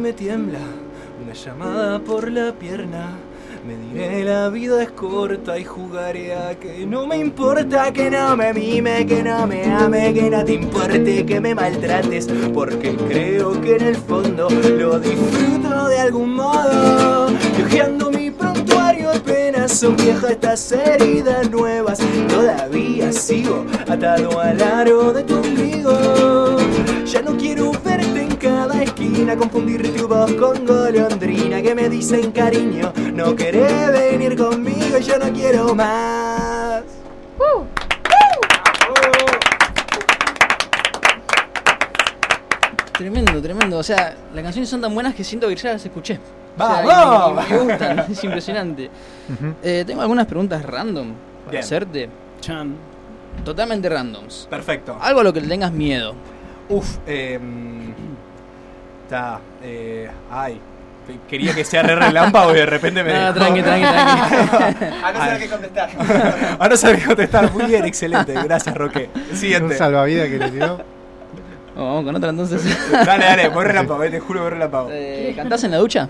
Me 0.06 0.12
tiembla 0.12 0.60
una 1.20 1.32
llamada 1.32 1.98
por 1.98 2.30
la 2.30 2.52
pierna, 2.52 3.16
me 3.66 3.74
diré 3.76 4.22
la 4.22 4.48
vida 4.50 4.80
es 4.80 4.92
corta 4.92 5.58
y 5.58 5.64
jugaré 5.64 6.32
a 6.32 6.54
que 6.54 6.86
no 6.86 7.08
me 7.08 7.16
importa 7.16 7.92
que 7.92 8.08
no 8.08 8.36
me 8.36 8.54
mime, 8.54 9.04
que 9.04 9.24
no 9.24 9.48
me 9.48 9.64
ame, 9.64 10.14
que 10.14 10.30
no 10.30 10.44
te 10.44 10.52
importe 10.52 11.26
que 11.26 11.40
me 11.40 11.56
maltrates, 11.56 12.28
porque 12.54 12.94
creo 13.08 13.60
que 13.60 13.74
en 13.74 13.82
el 13.82 13.96
fondo 13.96 14.48
lo 14.48 15.00
disfruto 15.00 15.88
de 15.88 15.98
algún 15.98 16.34
modo. 16.34 17.28
Y 17.58 17.62
hojeando 17.62 18.08
mi 18.08 18.30
prontuario 18.30 19.10
apenas 19.10 19.72
son 19.72 19.96
viejas 19.96 20.30
estas 20.30 20.70
heridas 20.70 21.50
nuevas, 21.50 21.98
todavía 22.28 23.12
sigo 23.12 23.66
atado 23.88 24.38
al 24.38 24.62
aro 24.62 25.12
de 25.12 25.24
tu 25.24 25.34
ombligo. 25.34 26.58
Ya 27.06 27.22
no 27.22 27.36
quiero 27.36 27.72
confundir 29.24 29.96
tu 29.96 30.06
voz 30.06 30.30
con 30.34 30.66
golondrina 30.66 31.62
que 31.62 31.74
me 31.74 31.88
dicen 31.88 32.32
cariño, 32.32 32.92
no 33.14 33.34
querés 33.34 33.90
venir 33.90 34.36
conmigo, 34.36 34.98
yo 34.98 35.18
no 35.18 35.32
quiero 35.32 35.74
más. 35.74 36.82
Tremendo, 42.92 43.42
tremendo. 43.42 43.78
O 43.78 43.82
sea, 43.82 44.14
las 44.34 44.42
canciones 44.42 44.68
son 44.68 44.80
tan 44.80 44.94
buenas 44.94 45.14
que 45.14 45.24
siento 45.24 45.48
que 45.48 45.56
ya 45.56 45.72
las 45.72 45.84
escuché. 45.84 46.18
O 46.58 46.66
sea, 46.66 46.82
¡Vamos! 46.82 47.44
y 47.48 47.52
me, 47.52 47.58
gustan, 47.58 47.98
es 48.10 48.24
impresionante. 48.24 48.90
Eh, 49.62 49.84
tengo 49.86 50.02
algunas 50.02 50.26
preguntas 50.26 50.64
random 50.64 51.12
para 51.44 51.52
Bien. 51.52 51.64
hacerte. 51.64 52.08
Chan. 52.40 52.74
Totalmente 53.44 53.88
randoms. 53.88 54.46
Perfecto. 54.48 54.96
Algo 55.00 55.20
a 55.20 55.24
lo 55.24 55.32
que 55.32 55.40
le 55.42 55.48
tengas 55.48 55.72
miedo. 55.72 56.14
Uf, 56.68 56.96
eh, 57.06 57.38
Está, 59.06 59.38
eh, 59.62 60.10
ay. 60.32 60.60
Quería 61.30 61.54
que 61.54 61.64
sea 61.64 61.84
re 61.84 61.94
relámpago 61.94 62.50
y 62.50 62.56
de 62.56 62.66
repente 62.66 63.04
me. 63.04 63.12
No, 63.12 63.32
dejó. 63.32 63.34
tranqui, 63.34 63.62
tranqui, 63.62 63.86
tranqui. 63.86 64.84
A 65.04 65.12
no 65.12 65.18
saber 65.20 65.38
qué 65.38 65.48
contestar. 65.48 65.90
A 66.58 66.68
no 66.68 66.76
saber 66.76 66.98
qué 66.98 67.04
contestar. 67.06 67.52
Muy 67.52 67.66
bien, 67.66 67.84
excelente. 67.84 68.34
Gracias, 68.34 68.74
Roque. 68.76 69.08
Un 69.30 69.36
Siguiente. 69.36 69.76
salvavidas 69.76 70.28
que 70.28 70.38
le 70.38 70.50
tiró. 70.50 70.76
Bueno, 71.76 71.88
vamos 71.90 72.04
con 72.06 72.16
otra 72.16 72.30
entonces. 72.30 72.90
Dale, 72.90 73.24
dale, 73.24 73.48
voy 73.50 73.64
relámpago, 73.66 74.02
eh, 74.02 74.10
te 74.10 74.18
juro 74.18 74.40
que 74.40 74.42
voy 74.42 74.50
relámpago. 74.50 74.88
Eh, 74.90 75.32
¿Cantás 75.36 75.62
en 75.62 75.70
la 75.70 75.76
ducha? 75.76 76.08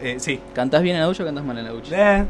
Eh, 0.00 0.18
sí. 0.20 0.38
¿Cantás 0.54 0.82
bien 0.82 0.94
en 0.94 1.02
la 1.02 1.08
ducha 1.08 1.24
o 1.24 1.26
cantás 1.26 1.44
mal 1.44 1.58
en 1.58 1.64
la 1.64 1.70
ducha? 1.72 2.18
Eh, 2.20 2.24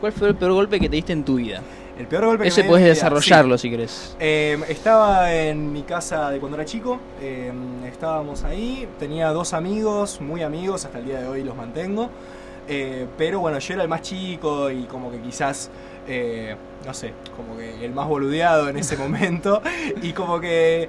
¿Cuál 0.00 0.12
fue 0.12 0.28
el 0.28 0.34
peor 0.34 0.54
golpe 0.54 0.80
que 0.80 0.88
te 0.88 0.96
diste 0.96 1.12
en 1.12 1.22
tu 1.22 1.36
vida? 1.36 1.60
El 2.00 2.06
peor 2.08 2.24
golpe 2.26 2.44
que 2.44 2.48
Ese 2.48 2.62
me 2.62 2.68
vida, 2.78 2.88
desarrollarlo 2.88 3.58
si 3.58 3.70
querés. 3.70 3.90
sí. 3.90 4.16
Eh, 4.20 4.58
estaba 4.68 5.32
en 5.32 5.72
mi 5.72 5.82
casa 5.82 6.30
de 6.30 6.40
cuando 6.40 6.56
era 6.56 6.64
chico. 6.64 6.98
eh, 7.20 7.52
estábamos 7.86 8.44
ahí. 8.44 8.88
Tenía 8.98 9.30
dos 9.30 9.52
amigos, 9.54 10.20
muy 10.20 10.42
amigos, 10.42 10.84
hasta 10.84 10.98
el 10.98 11.04
día 11.06 11.20
de 11.20 11.28
hoy 11.28 11.42
los 11.44 11.56
mantengo. 11.56 12.10
eh, 12.68 13.06
pero 13.18 13.40
bueno, 13.40 13.58
yo 13.58 13.74
era 13.74 13.82
el 13.82 13.88
más 13.88 14.02
chico 14.02 14.70
y 14.70 14.84
como 14.84 15.10
que 15.10 15.18
quizás. 15.20 15.70
eh, 16.08 16.56
no 16.86 16.94
sé, 16.94 17.12
como 17.36 17.56
que 17.58 17.84
el 17.84 17.92
más 17.92 18.08
boludeado 18.08 18.68
en 18.68 18.76
ese 18.78 18.96
momento. 19.04 19.60
Y 20.02 20.12
como 20.12 20.40
que 20.40 20.88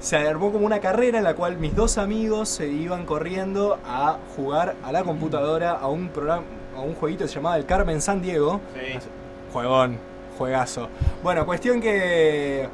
se 0.00 0.16
armó 0.16 0.52
como 0.52 0.66
una 0.66 0.78
carrera 0.80 1.18
en 1.18 1.24
la 1.24 1.34
cual 1.34 1.56
mis 1.58 1.74
dos 1.74 1.98
amigos 1.98 2.48
se 2.48 2.68
iban 2.68 3.04
corriendo 3.06 3.78
a 3.86 4.18
jugar 4.36 4.76
a 4.84 4.92
la 4.92 5.02
computadora 5.04 5.72
a 5.72 5.88
un 5.88 6.08
programa, 6.08 6.42
a 6.76 6.80
un 6.80 6.94
jueguito 6.94 7.24
que 7.24 7.28
se 7.28 7.34
llamaba 7.36 7.56
El 7.56 7.64
Carmen 7.66 8.00
San 8.00 8.20
Diego. 8.22 8.60
Juegón, 9.52 9.98
juegazo. 10.36 10.88
Bueno, 11.22 11.44
cuestión 11.46 11.80
que 11.80 12.68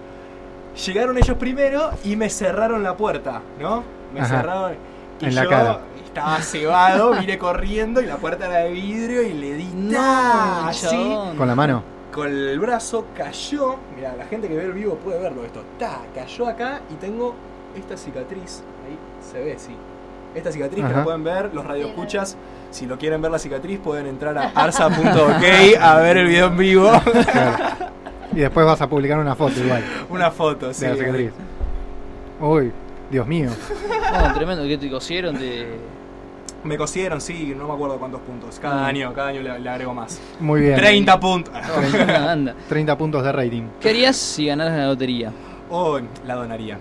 llegaron 0.87 1.17
ellos 1.19 1.37
primero 1.37 1.91
y 2.05 2.17
me 2.17 2.29
cerraron 2.31 2.83
la 2.83 2.97
puerta, 2.97 3.41
¿no? 3.61 3.83
Me 4.13 4.21
Ajá. 4.21 4.37
cerraron 4.41 4.73
y 5.21 5.25
En 5.27 5.35
la 5.35 5.45
yo 5.45 5.51
cara. 5.51 5.79
estaba 6.05 6.41
cebado, 6.41 7.15
vine 7.21 7.39
corriendo 7.39 8.01
y 8.01 8.07
la 8.07 8.17
puerta 8.17 8.47
era 8.47 8.59
de 8.61 8.71
vidrio 8.73 9.23
y 9.23 9.33
le 9.33 9.55
di 9.55 9.69
¡ta! 9.93 10.69
así. 10.69 11.17
Con 11.37 11.47
la 11.47 11.55
mano. 11.55 11.83
con 12.13 12.29
el 12.29 12.59
brazo 12.61 13.07
cayó. 13.17 13.77
Mira, 13.97 14.15
la 14.17 14.27
gente 14.27 14.49
que 14.49 14.55
ve 14.57 14.65
el 14.65 14.73
vivo 14.73 14.97
puede 14.97 15.19
verlo 15.21 15.45
esto. 15.45 15.63
Ta, 15.79 16.01
cayó 16.15 16.47
acá 16.47 16.81
y 16.91 16.95
tengo 16.95 17.35
esta 17.77 17.97
cicatriz. 17.97 18.63
Ahí 18.87 18.99
se 19.33 19.43
ve, 19.43 19.59
sí. 19.59 19.75
Esta 20.35 20.51
cicatriz 20.53 20.85
que 20.85 20.93
la 20.93 21.05
pueden 21.05 21.25
ver, 21.25 21.55
los 21.55 21.65
radioescuchas. 21.65 22.37
Si 22.73 22.87
lo 22.87 22.99
quieren 22.99 23.23
ver 23.23 23.31
la 23.31 23.39
cicatriz, 23.39 23.79
pueden 23.79 24.07
entrar 24.07 24.37
a 24.37 24.51
arsa.ok 24.55 25.79
a 25.81 25.97
ver 26.01 26.17
el 26.17 26.27
video 26.27 26.47
en 26.49 26.57
vivo. 26.57 26.91
Claro. 27.31 27.57
Y 28.35 28.37
después 28.41 28.65
vas 28.65 28.81
a 28.81 28.89
publicar 28.89 29.19
una 29.19 29.37
foto 29.37 29.61
igual 29.63 29.85
Una 30.09 30.31
foto, 30.31 30.73
sí. 30.73 30.87
de 30.87 30.91
la 30.93 30.97
cicatriz. 30.97 31.33
Uy, 32.41 32.73
Dios 33.11 33.27
mío. 33.27 33.51
No, 34.13 34.33
tremendo, 34.35 34.65
que 34.67 34.79
te 34.79 34.91
cosieron, 34.91 35.37
te... 35.37 35.67
Me 36.65 36.77
cosieron, 36.79 37.21
sí, 37.21 37.55
no 37.57 37.67
me 37.67 37.75
acuerdo 37.75 37.99
cuántos 37.99 38.21
puntos. 38.23 38.59
Cada 38.61 38.83
Mm. 38.83 38.85
año, 38.87 39.13
cada 39.15 39.29
año 39.29 39.43
le, 39.43 39.59
le 39.59 39.69
agrego 39.69 39.93
más. 39.95 40.21
Muy 40.41 40.61
bien. 40.63 40.77
30 40.77 41.21
puntos. 41.21 41.53
Banda. 42.07 42.55
30 42.69 42.97
puntos 42.99 43.23
de 43.25 43.33
rating. 43.33 43.63
¿Qué 43.81 43.91
harías 43.91 44.17
si 44.17 44.47
ganaras 44.47 44.79
la 44.79 44.87
lotería? 44.87 45.33
Oh, 45.71 45.99
la 46.27 46.35
donaría. 46.37 46.79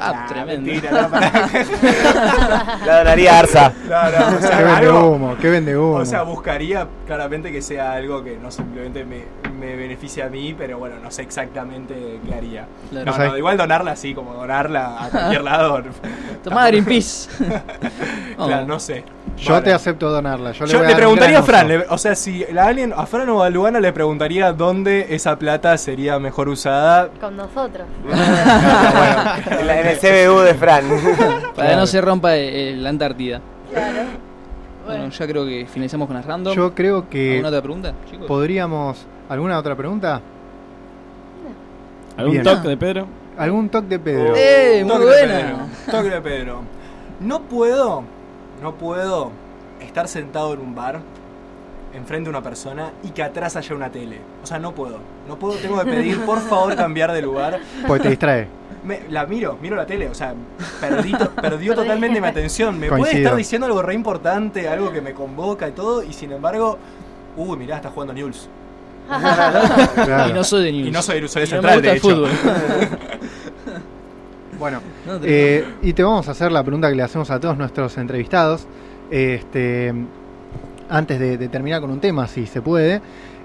Ah, 0.00 0.26
tremendo. 0.28 0.70
mentira, 0.70 0.90
no. 0.90 2.86
La 2.86 2.98
donaría 2.98 3.34
a 3.34 3.38
Arsa. 3.40 3.72
No, 3.88 4.02
no, 4.10 4.36
o 4.36 4.40
¿Qué 4.40 4.46
vende 4.48 4.70
algo, 4.86 5.08
humo? 5.10 5.36
¿Qué 5.40 5.50
vende 5.50 5.76
humo? 5.76 5.94
O 5.96 6.04
sea, 6.04 6.22
buscaría 6.22 6.86
claramente 7.06 7.50
que 7.52 7.62
sea 7.62 7.92
algo 7.92 8.22
que 8.22 8.36
no 8.36 8.50
simplemente 8.50 9.04
me, 9.04 9.24
me 9.58 9.76
beneficie 9.76 10.22
a 10.22 10.28
mí, 10.28 10.54
pero 10.56 10.78
bueno, 10.78 10.96
no 11.02 11.10
sé 11.10 11.22
exactamente 11.22 11.94
qué 12.26 12.34
haría. 12.34 12.66
Claro. 12.90 13.10
No, 13.12 13.18
no, 13.30 13.36
igual 13.38 13.56
donarla 13.56 13.92
así, 13.92 14.14
como 14.14 14.34
donarla 14.34 15.04
a 15.04 15.08
cualquier 15.08 15.42
lado. 15.44 15.82
Tomá 16.44 16.66
Greenpeace. 16.68 17.28
Oh. 18.40 18.46
Claro, 18.46 18.66
no 18.66 18.78
sé. 18.78 19.02
Yo 19.36 19.48
Bueno. 19.54 19.64
te 19.64 19.72
acepto 19.72 20.10
donarla. 20.10 20.52
Yo, 20.52 20.64
Yo 20.64 20.78
voy 20.78 20.86
le, 20.86 20.92
a 20.92 20.96
preguntaría 20.96 21.40
a 21.40 21.42
Fran, 21.42 21.66
le- 21.66 21.86
o 21.88 21.98
sea, 21.98 22.14
si 22.14 22.44
la 22.52 22.66
alguien, 22.68 22.94
a 22.96 23.04
Fran 23.04 23.28
o 23.30 23.42
a 23.42 23.50
Luana 23.50 23.80
le 23.80 23.92
preguntaría 23.92 24.52
dónde 24.52 25.06
esa 25.10 25.36
plata 25.40 25.76
sería 25.76 26.20
mejor 26.20 26.48
usada. 26.48 27.08
Con 27.20 27.36
nosotros. 27.36 27.84
En, 29.50 29.66
la- 29.66 29.80
en 29.80 29.86
el 29.90 29.98
CBU 29.98 30.40
de 30.40 30.54
Fran. 30.54 30.84
Para 31.56 31.70
que 31.70 31.76
no 31.76 31.86
se 31.86 32.00
rompa 32.00 32.36
eh, 32.36 32.74
la 32.76 32.88
Antártida. 32.90 33.40
Claro. 33.72 33.94
Bueno, 34.86 35.00
Bueno, 35.00 35.08
ya 35.10 35.26
creo 35.26 35.44
que 35.46 35.66
finalizamos 35.66 36.06
con 36.06 36.16
las 36.16 36.24
random. 36.26 36.54
Yo 36.54 36.74
creo 36.74 37.08
que 37.08 37.32
¿Alguna 37.32 37.48
otra 37.48 37.62
pregunta, 37.62 37.92
chicos? 38.10 38.26
podríamos. 38.26 39.06
¿Alguna 39.28 39.58
otra 39.58 39.76
pregunta? 39.76 40.20
¿Algún 42.16 42.32
Bien. 42.32 42.44
toque 42.44 42.68
de 42.68 42.76
Pedro? 42.76 43.06
¿Algún 43.36 43.68
toque 43.68 43.88
de 43.88 43.98
Pedro? 44.00 44.32
¡Eh! 44.36 44.82
Muy 44.84 44.92
Toque 44.92 45.04
de 45.06 45.12
Pedro, 45.12 45.34
buena. 45.56 45.66
Toque 45.90 46.10
de 46.10 46.20
Pedro. 46.20 46.60
No 47.20 47.42
puedo, 47.42 48.02
no 48.62 48.74
puedo 48.74 49.30
estar 49.80 50.08
sentado 50.08 50.54
en 50.54 50.60
un 50.60 50.74
bar 50.74 51.00
enfrente 51.94 52.24
de 52.24 52.30
una 52.30 52.42
persona 52.42 52.90
y 53.04 53.10
que 53.10 53.22
atrás 53.22 53.54
haya 53.56 53.74
una 53.76 53.90
tele. 53.90 54.18
O 54.42 54.46
sea, 54.46 54.58
no 54.58 54.72
puedo. 54.72 54.98
No 55.28 55.38
puedo, 55.38 55.54
tengo 55.58 55.78
que 55.84 55.90
pedir 55.90 56.20
por 56.24 56.40
favor 56.40 56.74
cambiar 56.74 57.12
de 57.12 57.22
lugar. 57.22 57.60
Porque 57.86 58.02
te 58.04 58.08
distrae. 58.10 58.48
Me- 58.84 59.02
la 59.10 59.26
miro, 59.26 59.58
miro 59.60 59.76
la 59.76 59.84
tele, 59.86 60.08
o 60.08 60.14
sea, 60.14 60.32
perdí 60.80 61.12
to- 61.12 61.30
perdió 61.30 61.74
totalmente 61.74 62.20
mi 62.20 62.26
atención. 62.26 62.78
Me 62.78 62.88
puede 62.88 63.00
Coincido. 63.02 63.22
estar 63.24 63.36
diciendo 63.36 63.66
algo 63.66 63.82
re 63.82 63.92
importante, 63.94 64.68
algo 64.68 64.90
que 64.90 65.00
me 65.02 65.12
convoca 65.12 65.68
y 65.68 65.72
todo, 65.72 66.02
y 66.02 66.12
sin 66.14 66.32
embargo, 66.32 66.78
uy, 67.36 67.58
mirá, 67.58 67.76
está 67.76 67.90
jugando 67.90 68.14
News. 68.14 68.48
Claro. 69.08 70.28
Y 70.30 70.32
no 70.32 70.44
soy 70.44 70.64
de 70.64 70.72
News. 70.72 70.88
Y 70.88 70.90
no 70.90 71.02
soy, 71.02 71.28
soy 71.28 71.42
de 71.42 71.48
Y 71.48 71.50
no 71.50 71.56
Central, 71.56 71.82
me 71.82 71.88
de 71.88 71.98
gusta 71.98 72.08
el 72.08 72.24
hecho. 72.24 72.26
fútbol. 72.26 72.98
Bueno, 74.58 74.80
No, 75.06 75.20
eh, 75.22 75.64
y 75.82 75.92
te 75.92 76.02
vamos 76.02 76.26
a 76.26 76.32
hacer 76.32 76.50
la 76.50 76.62
pregunta 76.64 76.88
que 76.88 76.96
le 76.96 77.02
hacemos 77.04 77.30
a 77.30 77.38
todos 77.38 77.56
nuestros 77.56 77.96
entrevistados. 77.96 78.66
Este, 79.10 79.94
antes 80.88 81.20
de, 81.20 81.38
de 81.38 81.48
terminar 81.48 81.80
con 81.80 81.90
un 81.92 82.00
tema, 82.00 82.26
si 82.26 82.44
se 82.46 82.60
puede, 82.60 83.00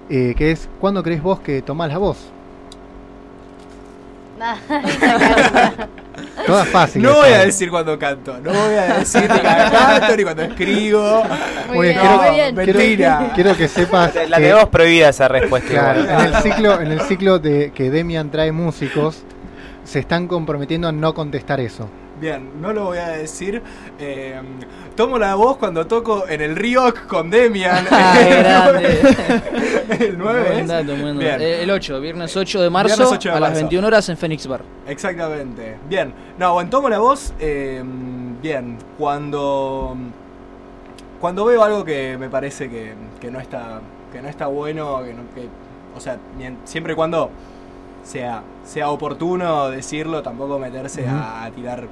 eh, 0.10 0.34
que 0.38 0.52
es 0.52 0.70
¿cuándo 0.80 1.02
crees 1.04 1.22
vos 1.24 1.40
que 1.40 1.62
tomás 1.62 1.90
la 1.90 1.98
voz? 1.98 2.18
Todas 6.46 6.68
fáciles. 6.68 7.10
No 7.10 7.18
voy 7.18 7.30
a 7.32 7.46
decir 7.46 7.70
cuando 7.70 7.98
canto, 7.98 8.38
no 8.40 8.52
voy 8.52 8.76
a 8.76 8.98
decir 9.00 9.22
ni 9.22 9.28
cuando 9.40 9.72
canto 9.72 10.18
ni 10.18 10.24
cuando 10.24 10.42
escribo. 10.44 11.24
Muy 11.70 11.78
Oye, 11.78 11.90
bien, 11.90 12.00
quiero- 12.02 12.18
muy 12.22 12.36
bien. 12.36 12.56
quiero- 12.56 12.80
Mentira. 12.80 13.32
Quiero 13.36 13.58
que 13.58 13.68
sepas 13.68 14.16
La 14.30 14.38
que- 14.38 14.44
tenemos 14.44 14.70
prohibida 14.70 15.10
esa 15.10 15.28
respuesta. 15.28 15.70
claro, 15.70 16.02
en 16.02 16.20
el 16.20 16.36
ciclo, 16.42 16.82
en 16.82 16.92
el 16.92 17.02
ciclo 17.02 17.40
de 17.40 17.72
que 17.74 17.90
Demian 17.90 18.30
trae 18.32 18.52
músicos, 18.52 19.24
se 19.86 20.00
están 20.00 20.28
comprometiendo 20.28 20.88
a 20.88 20.92
no 20.92 21.14
contestar 21.14 21.60
eso. 21.60 21.88
Bien, 22.24 22.62
no 22.62 22.72
lo 22.72 22.86
voy 22.86 23.00
a 23.00 23.10
decir. 23.10 23.62
Eh, 24.00 24.40
tomo 24.96 25.20
la 25.20 25.36
voz 25.36 25.58
cuando 25.58 25.86
toco 25.88 26.26
en 26.30 26.40
el 26.40 26.56
Rioc 26.56 27.06
con 27.06 27.30
Demian. 27.30 27.84
Grande. 27.92 29.00
el 30.00 30.18
9 30.18 30.42
Buen 30.48 30.60
es. 30.60 30.68
dato. 30.70 30.94
Eh, 30.94 31.64
El 31.64 31.70
8, 31.70 32.00
viernes 32.00 32.38
8 32.38 32.62
de 32.62 32.70
marzo, 32.70 32.96
Viernes 32.96 33.10
8 33.12 33.30
de 33.30 33.36
a 33.36 33.40
las 33.42 33.50
marzo. 33.50 33.60
21 33.64 33.88
horas 33.88 34.08
en 34.08 34.16
Phoenix 34.16 34.48
Bar. 34.48 34.62
Exactamente. 34.88 35.76
Bien. 35.90 36.14
No, 36.38 36.54
bueno, 36.54 36.70
tomo 36.70 36.88
la 36.88 37.00
voz. 37.00 37.34
eh, 37.42 37.84
bien. 38.42 38.78
Cuando. 38.98 39.98
Cuando 41.20 41.44
veo 41.44 41.62
algo 41.62 41.84
que 41.84 42.18
me 42.18 42.30
parece 42.30 42.70
que, 42.70 42.94
que 43.20 43.30
no 43.32 43.42
está. 43.42 43.82
que 44.14 44.22
no 44.22 44.30
está 44.30 44.48
bueno. 44.48 45.04
Que 45.04 45.14
no- 45.14 45.24
que- 45.36 45.50
o 45.94 46.00
sea, 46.00 46.18
siempre 46.64 46.94
y 46.94 46.96
cuando 46.96 47.30
sea, 48.04 48.44
sea 48.64 48.90
oportuno 48.90 49.70
decirlo, 49.70 50.24
tampoco 50.24 50.58
meterse 50.58 51.06
a, 51.06 51.44
a 51.44 51.52
tirar. 51.52 51.84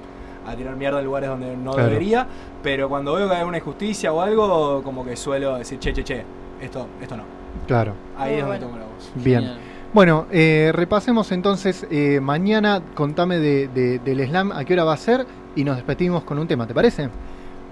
A 0.47 0.55
tirar 0.55 0.75
mierda 0.75 0.99
en 0.99 1.05
lugares 1.05 1.29
donde 1.29 1.55
no 1.55 1.73
Claro. 1.73 1.89
debería. 1.89 2.27
Pero 2.63 2.89
cuando 2.89 3.13
veo 3.13 3.27
que 3.29 3.35
hay 3.35 3.43
una 3.43 3.57
injusticia 3.57 4.11
o 4.13 4.21
algo, 4.21 4.81
como 4.83 5.03
que 5.05 5.15
suelo 5.15 5.57
decir, 5.57 5.79
che, 5.79 5.93
che, 5.93 6.03
che, 6.03 6.23
esto, 6.61 6.87
esto 7.01 7.17
no. 7.17 7.23
Claro. 7.67 7.93
Ahí 8.17 8.31
Muy 8.31 8.39
es 8.39 8.45
donde 8.45 8.59
tomo 8.59 8.77
la 8.77 8.83
voz. 8.85 9.11
Bien. 9.15 9.39
Genial. 9.41 9.57
Bueno, 9.93 10.25
eh, 10.31 10.71
repasemos 10.73 11.31
entonces 11.33 11.85
eh, 11.91 12.19
mañana, 12.21 12.81
contame 12.95 13.39
de, 13.39 13.67
de- 13.67 13.99
del 13.99 14.25
slam, 14.25 14.51
a 14.53 14.63
qué 14.63 14.73
hora 14.73 14.85
va 14.85 14.93
a 14.93 14.97
ser 14.97 15.25
y 15.55 15.63
nos 15.65 15.75
despedimos 15.75 16.23
con 16.23 16.39
un 16.39 16.47
tema, 16.47 16.65
¿te 16.65 16.73
parece? 16.73 17.09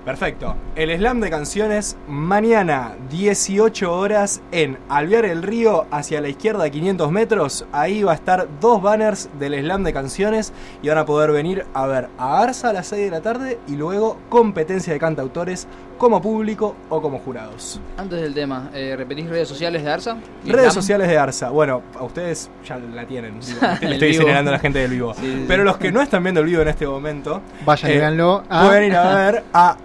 Perfecto. 0.05 0.55
El 0.75 0.95
slam 0.97 1.19
de 1.19 1.29
canciones 1.29 1.97
mañana 2.07 2.95
18 3.09 3.93
horas 3.93 4.41
en 4.51 4.77
Alvear 4.87 5.25
el 5.25 5.43
Río 5.43 5.87
hacia 5.91 6.21
la 6.21 6.29
izquierda 6.29 6.69
500 6.69 7.11
metros. 7.11 7.65
Ahí 7.73 8.01
va 8.03 8.13
a 8.13 8.15
estar 8.15 8.47
dos 8.61 8.81
banners 8.81 9.29
del 9.37 9.59
slam 9.59 9.83
de 9.83 9.91
canciones 9.93 10.53
y 10.81 10.87
van 10.87 10.99
a 10.99 11.05
poder 11.05 11.31
venir 11.31 11.65
a 11.73 11.85
ver 11.85 12.07
a 12.17 12.41
Arsa 12.41 12.69
a 12.69 12.73
las 12.73 12.87
6 12.87 13.05
de 13.05 13.11
la 13.11 13.21
tarde 13.21 13.59
y 13.67 13.75
luego 13.75 14.17
competencia 14.29 14.93
de 14.93 14.99
cantautores 14.99 15.67
como 15.99 16.19
público 16.21 16.75
o 16.89 16.99
como 17.01 17.19
jurados. 17.19 17.79
Antes 17.97 18.19
del 18.21 18.33
tema, 18.33 18.71
eh, 18.73 18.95
¿repetís 18.97 19.29
redes 19.29 19.47
sociales 19.47 19.83
de 19.83 19.91
Arsa? 19.91 20.17
Redes 20.45 20.73
sociales 20.73 21.07
de 21.07 21.17
Arsa. 21.17 21.49
Bueno, 21.51 21.83
a 21.99 22.03
ustedes 22.03 22.49
ya 22.65 22.77
la 22.79 23.05
tienen. 23.05 23.39
digo, 23.45 23.59
le 23.61 23.85
El 23.87 23.93
estoy 23.93 24.13
señalando 24.15 24.49
a 24.49 24.53
la 24.53 24.59
gente 24.59 24.79
del 24.79 24.91
vivo. 24.91 25.13
Sí, 25.19 25.21
sí, 25.25 25.45
Pero 25.47 25.61
sí. 25.63 25.65
los 25.67 25.77
que 25.77 25.91
no 25.91 26.01
están 26.01 26.23
viendo 26.23 26.39
el 26.41 26.47
vivo 26.47 26.61
en 26.63 26.69
este 26.69 26.87
momento, 26.87 27.41
Vayan 27.65 27.91
y 27.91 27.93
Eh, 27.93 27.97
véanlo 27.97 28.43
a... 28.49 28.65
Pueden 28.65 28.83
ir 28.85 28.95
a 28.95 29.13
ver 29.31 29.43
a 29.53 29.77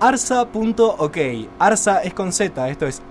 arsa.ok. 0.00 1.16
Arsa 1.58 2.02
es 2.02 2.12
con 2.14 2.32
Z, 2.32 2.68
esto 2.68 2.86
es 2.86 3.02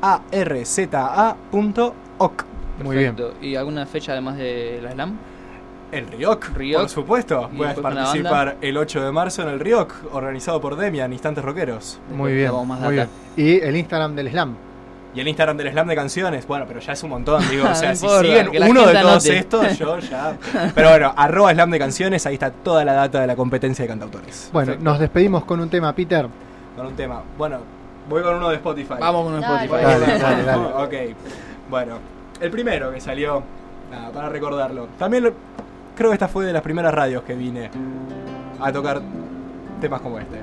A-R-Z-A.ok. 1.01 2.43
Muy 2.83 2.97
bien. 2.97 3.15
Perfecto. 3.15 3.45
¿Y 3.45 3.55
alguna 3.55 3.85
fecha 3.85 4.11
además 4.13 4.37
de 4.37 4.79
la 4.83 4.91
Slam? 4.91 5.17
El 5.91 6.07
Rioc, 6.07 6.49
Rioc. 6.55 6.81
por 6.81 6.89
supuesto. 6.89 7.49
Y 7.53 7.57
Voy 7.57 7.65
a 7.65 7.69
después 7.69 7.83
con 7.85 7.95
la 7.95 8.03
participar 8.03 8.55
el 8.61 8.77
8 8.77 9.01
de 9.03 9.11
marzo 9.11 9.41
en 9.41 9.49
el 9.49 9.59
Rioc, 9.59 9.93
organizado 10.13 10.61
por 10.61 10.75
Demian, 10.77 11.11
Instantes 11.11 11.43
Rockeros. 11.43 11.99
Muy 12.13 12.33
bien, 12.33 12.45
damos 12.47 12.65
más 12.67 12.79
muy 12.79 12.93
bien. 12.95 13.07
data. 13.07 13.41
Y 13.41 13.59
el 13.59 13.75
Instagram 13.75 14.15
del 14.15 14.29
slam. 14.31 14.55
Y 15.13 15.19
el 15.19 15.27
Instagram 15.27 15.57
del 15.57 15.69
Slam 15.73 15.87
de 15.89 15.95
canciones, 15.95 16.47
bueno, 16.47 16.63
pero 16.65 16.79
ya 16.79 16.93
es 16.93 17.03
un 17.03 17.09
montón, 17.09 17.43
digo, 17.49 17.67
o 17.69 17.75
sea, 17.75 17.89
No 17.89 17.95
si 17.97 18.05
importa, 18.05 18.21
siguen 18.25 18.49
que 18.51 18.59
la 18.61 18.65
uno 18.69 18.79
de 18.79 18.85
gente 18.87 19.01
todos 19.01 19.25
anote. 19.25 19.37
estos, 19.39 19.77
yo 19.77 19.99
ya... 20.09 20.37
Pero 20.73 20.89
bueno, 20.89 21.13
arroba 21.17 21.51
Slam 21.51 21.69
de 21.69 21.79
canciones, 21.79 22.25
ahí 22.25 22.35
está 22.35 22.49
toda 22.51 22.85
la 22.85 22.93
data 22.93 23.19
de 23.19 23.27
la 23.27 23.35
competencia 23.35 23.83
de 23.83 23.89
cantautores. 23.89 24.49
Bueno, 24.53 24.67
Perfecto. 24.67 24.89
nos 24.89 24.99
despedimos 24.99 25.43
con 25.43 25.59
un 25.59 25.69
tema, 25.69 25.93
Peter. 25.93 26.27
Con 26.77 26.85
un 26.85 26.95
tema. 26.95 27.21
Bueno, 27.37 27.57
voy 28.07 28.23
con 28.23 28.35
uno 28.35 28.47
de 28.47 28.55
Spotify. 28.55 28.93
Vamos 29.01 29.25
con 29.25 29.33
un 29.33 29.41
Dale. 29.41 29.65
Spotify. 29.65 29.83
Dale, 29.85 30.17
dale, 30.17 30.43
dale. 30.43 30.63
ok. 31.11 31.15
Bueno, 31.69 31.95
el 32.39 32.49
primero 32.49 32.93
que 32.93 33.01
salió, 33.01 33.43
nada, 33.91 34.11
para 34.11 34.29
recordarlo. 34.29 34.87
También 34.97 35.23
lo- 35.25 35.33
creo 36.01 36.09
que 36.09 36.15
esta 36.15 36.27
fue 36.27 36.45
de 36.45 36.53
las 36.53 36.63
primeras 36.63 36.91
radios 36.91 37.21
que 37.21 37.35
vine 37.35 37.69
a 38.59 38.71
tocar 38.71 39.03
temas 39.79 40.01
como 40.01 40.17
este. 40.17 40.41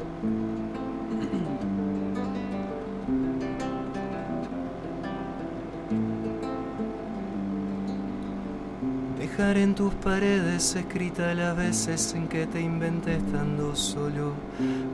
Dejar 9.39 9.59
en 9.59 9.77
tus 9.77 9.95
paredes 9.95 10.75
escrita 10.75 11.33
las 11.33 11.57
veces 11.57 12.13
en 12.15 12.27
que 12.27 12.49
te 12.49 12.61
inventé 12.61 13.19
estando 13.19 13.77
solo. 13.77 14.33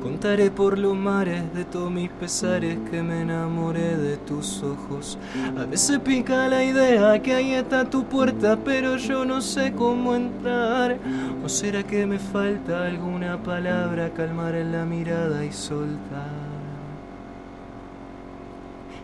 Contaré 0.02 0.50
por 0.50 0.76
los 0.76 0.94
mares 0.94 1.42
de 1.54 1.64
todos 1.64 1.90
mis 1.90 2.10
pesares 2.10 2.76
que 2.90 3.02
me 3.02 3.22
enamoré 3.22 3.96
de 3.96 4.18
tus 4.18 4.62
ojos. 4.62 5.16
A 5.58 5.64
veces 5.64 5.98
pica 6.00 6.46
la 6.48 6.62
idea 6.62 7.22
que 7.22 7.32
ahí 7.32 7.54
está 7.54 7.88
tu 7.88 8.04
puerta, 8.04 8.58
pero 8.62 8.98
yo 8.98 9.24
no 9.24 9.40
sé 9.40 9.72
cómo 9.72 10.14
entrar. 10.14 10.98
¿O 11.42 11.48
será 11.48 11.82
que 11.82 12.04
me 12.04 12.18
falta 12.18 12.84
alguna 12.84 13.42
palabra 13.42 14.10
calmar 14.10 14.56
en 14.56 14.72
la 14.72 14.84
mirada 14.84 15.42
y 15.42 15.52
soltar? 15.52 16.28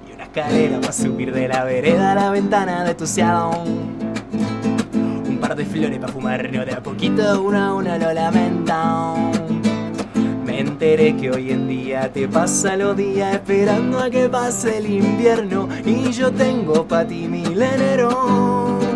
Y 0.07 0.13
una 0.13 0.25
escalera 0.25 0.83
para 0.83 0.93
subir 0.93 1.33
de 1.33 1.49
la 1.49 1.65
vereda 1.65 2.13
a 2.13 2.15
la 2.15 2.31
ventana 2.31 2.85
de 2.85 2.95
tu 2.95 3.07
salón. 3.07 4.01
De 5.61 5.67
flores 5.67 5.99
para 5.99 6.11
fumar 6.11 6.51
de 6.51 6.73
a 6.73 6.83
poquito, 6.83 7.43
uno 7.43 7.59
a 7.59 7.75
uno 7.75 7.99
lo 7.99 8.15
lamento. 8.15 8.73
Me 10.43 10.61
enteré 10.61 11.15
que 11.19 11.31
hoy 11.31 11.51
en 11.51 11.69
día 11.69 12.11
te 12.11 12.27
pasa 12.27 12.79
los 12.79 12.97
días 12.97 13.35
esperando 13.35 13.99
a 13.99 14.09
que 14.09 14.27
pase 14.31 14.79
el 14.79 14.91
invierno 14.91 15.69
y 15.85 16.13
yo 16.13 16.33
tengo 16.33 16.89
pa' 16.89 17.05
ti 17.05 17.29
mil 17.29 17.61
enero. 17.61 18.90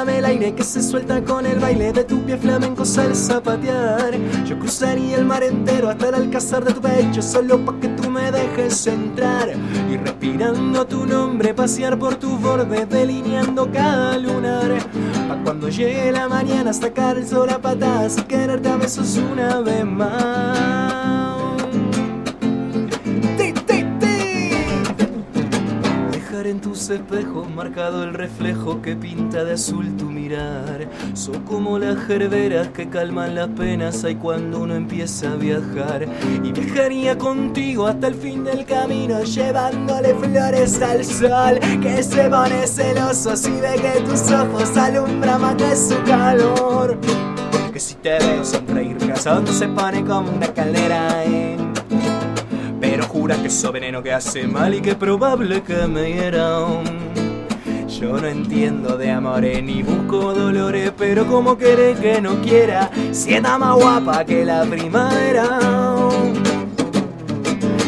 Dame 0.00 0.16
el 0.16 0.24
aire 0.24 0.54
que 0.54 0.64
se 0.64 0.82
suelta 0.82 1.22
con 1.22 1.44
el 1.44 1.58
baile 1.58 1.92
de 1.92 2.04
tu 2.04 2.22
pie 2.22 2.38
flamenco 2.38 2.84
al 2.96 3.14
zapatear. 3.14 4.16
Yo 4.46 4.58
cruzaría 4.58 5.18
el 5.18 5.26
mar 5.26 5.42
entero 5.42 5.90
hasta 5.90 6.08
el 6.08 6.14
alcázar 6.14 6.64
de 6.64 6.72
tu 6.72 6.80
pecho 6.80 7.20
solo 7.20 7.62
pa' 7.66 7.78
que 7.78 7.88
tú 7.88 8.08
me 8.08 8.32
dejes 8.32 8.86
entrar. 8.86 9.50
Y 9.90 9.98
respirando 9.98 10.86
tu 10.86 11.04
nombre, 11.04 11.52
pasear 11.52 11.98
por 11.98 12.14
tus 12.14 12.40
bordes, 12.40 12.88
delineando 12.88 13.70
cada 13.70 14.16
lunar. 14.16 14.78
Pa' 15.28 15.36
cuando 15.44 15.68
llegue 15.68 16.12
la 16.12 16.30
mañana, 16.30 16.72
sacar 16.72 17.18
el 17.18 17.28
sol 17.28 17.50
a 17.50 17.58
patadas 17.58 18.16
y 18.16 18.22
quererte 18.22 18.70
a 18.70 18.76
besos 18.76 19.18
una 19.18 19.60
vez 19.60 19.84
más. 19.84 21.29
Dejar 26.40 26.52
en 26.52 26.60
tus 26.62 26.88
espejos 26.88 27.50
marcado 27.50 28.02
el 28.02 28.14
reflejo 28.14 28.80
que 28.80 28.96
pinta 28.96 29.44
de 29.44 29.52
azul 29.52 29.94
tu 29.98 30.06
mirar. 30.06 30.88
Son 31.12 31.42
como 31.44 31.78
las 31.78 31.98
gerberas 32.06 32.68
que 32.68 32.88
calman 32.88 33.34
las 33.34 33.48
penas 33.48 34.04
ahí 34.04 34.14
cuando 34.14 34.60
uno 34.60 34.74
empieza 34.74 35.32
a 35.32 35.36
viajar. 35.36 36.08
Y 36.42 36.50
viajaría 36.52 37.18
contigo 37.18 37.86
hasta 37.86 38.06
el 38.06 38.14
fin 38.14 38.42
del 38.42 38.64
camino, 38.64 39.22
llevándole 39.22 40.14
flores 40.14 40.80
al 40.80 41.04
sol 41.04 41.60
que 41.82 42.02
se 42.02 42.30
pone 42.30 42.66
celoso 42.66 43.36
si 43.36 43.50
ve 43.50 43.74
que 43.74 44.00
tus 44.00 44.30
ojos 44.30 44.74
alumbran 44.78 45.42
más 45.42 45.56
que 45.56 45.76
su 45.76 46.02
calor. 46.04 46.98
Que 47.70 47.80
si 47.80 47.96
te 47.96 48.18
veo 48.18 48.42
sonreír, 48.46 48.96
casando 48.96 49.52
se 49.52 49.68
pone 49.68 50.02
como 50.06 50.32
una 50.32 50.46
caldera. 50.54 51.22
¿eh? 51.22 51.69
Que 53.30 53.46
eso 53.46 53.70
veneno 53.70 54.02
que 54.02 54.12
hace 54.12 54.46
mal 54.48 54.74
y 54.74 54.80
que 54.80 54.96
probable 54.96 55.62
que 55.62 55.86
me 55.86 56.12
hiera. 56.12 56.66
Yo 57.86 58.20
no 58.20 58.26
entiendo 58.26 58.98
de 58.98 59.08
amores 59.08 59.62
ni 59.62 59.84
busco 59.84 60.34
dolores, 60.34 60.92
pero 60.98 61.24
como 61.26 61.56
querés 61.56 61.98
que 62.00 62.20
no 62.20 62.40
quiera, 62.42 62.90
si 63.12 63.34
está 63.34 63.56
más 63.56 63.76
guapa 63.76 64.24
que 64.24 64.44
la 64.44 64.64
primavera. 64.64 65.60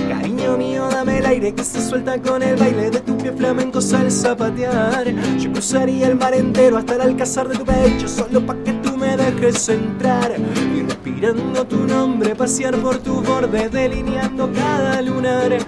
Cariño 0.08 0.56
mío, 0.56 0.88
dame 0.88 1.18
el 1.18 1.26
aire 1.26 1.52
que 1.52 1.64
se 1.64 1.86
suelta 1.86 2.22
con 2.22 2.40
el 2.42 2.56
baile 2.56 2.90
de 2.90 3.00
tu 3.00 3.18
pie 3.18 3.32
flamenco 3.32 3.80
al 3.94 4.12
zapatear. 4.12 5.08
Yo 5.38 5.52
cruzaría 5.52 6.06
el 6.06 6.14
mar 6.14 6.34
entero 6.34 6.78
hasta 6.78 6.94
el 6.94 7.00
alcázar 7.00 7.48
de 7.48 7.58
tu 7.58 7.64
pecho 7.64 8.06
solo 8.06 8.46
pa' 8.46 8.54
que 8.64 8.81
dejes 9.16 9.68
entrar. 9.68 10.32
Y 10.74 10.82
respirando 10.82 11.66
tu 11.66 11.86
nombre, 11.86 12.34
pasear 12.34 12.76
por 12.76 12.98
tus 12.98 13.22
bordes, 13.26 13.70
delineando 13.70 14.50
cada 14.52 15.00
lunar. 15.02 15.58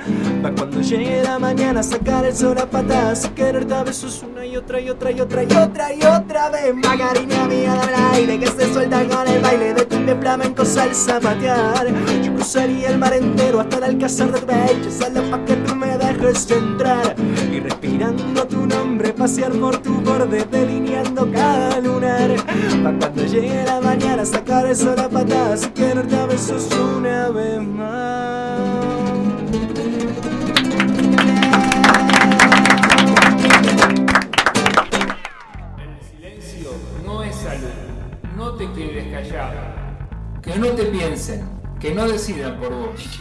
Pa' 0.42 0.52
cuando 0.52 0.80
llegue 0.80 1.22
la 1.22 1.38
mañana, 1.38 1.82
sacar 1.82 2.24
el 2.24 2.34
sol 2.34 2.58
a 2.58 2.66
patadas 2.66 3.24
y 3.24 3.28
quererte 3.30 3.74
a 3.74 3.84
besos 3.84 4.22
una 4.22 4.44
y 4.44 4.56
otra 4.56 4.80
y 4.80 4.90
otra 4.90 5.10
y 5.10 5.20
otra 5.20 5.42
y 5.42 5.52
otra 5.52 5.94
y 5.94 6.02
otra 6.02 6.50
vez. 6.50 6.74
más. 6.74 6.96
Cariño 6.96 7.46
mío, 7.46 7.74
dame 7.74 7.92
el 7.92 8.14
aire 8.14 8.38
que 8.40 8.46
se 8.46 8.72
suelta 8.72 9.04
con 9.04 9.26
el 9.28 9.40
baile 9.40 9.74
de 9.74 9.84
tu 9.86 9.96
pie 10.04 10.14
flamenco 10.16 10.62
al 10.62 10.94
zapatear. 10.94 11.86
Yo 12.22 12.34
cruzaría 12.34 12.88
el 12.90 12.98
mar 12.98 13.12
entero 13.14 13.60
hasta 13.60 13.76
el 13.78 13.84
alcázar 13.84 14.32
de 14.32 14.74
tu 14.82 14.90
solo 14.90 15.22
pa' 15.30 15.44
que 15.44 15.56
tú 15.56 15.74
me 15.74 15.96
dejes 16.18 16.50
entrar. 16.50 17.14
Y 17.52 17.60
respirando 17.60 18.46
tu 18.46 18.66
nombre, 18.66 19.12
pasear 19.12 19.52
por 19.52 19.78
tu 19.78 20.00
borde, 20.00 20.44
delineando 20.44 21.30
cada 21.30 21.80
lunar. 21.80 22.34
Pa' 22.82 22.92
cuando 22.98 23.24
llegue 23.24 23.64
la 23.64 23.80
mañana, 23.80 24.24
sacar 24.24 24.66
el 24.66 24.76
sol 24.76 24.98
a 24.98 25.08
patadas 25.08 25.66
y 25.66 25.68
quererte 25.70 26.16
a 26.16 26.26
besos 26.26 26.68
una 26.72 27.28
vez 27.30 27.60
más. 27.62 28.60
El 35.78 36.00
silencio 36.10 36.70
no 37.04 37.22
es 37.22 37.34
salud. 37.34 37.68
No 38.36 38.54
te 38.54 38.70
quedes 38.72 39.12
callado. 39.12 39.74
Que 40.42 40.56
no 40.58 40.66
te 40.68 40.84
piensen, 40.84 41.48
que 41.80 41.94
no 41.94 42.06
decidan 42.06 42.58
por 42.60 42.70
vos. 42.70 43.20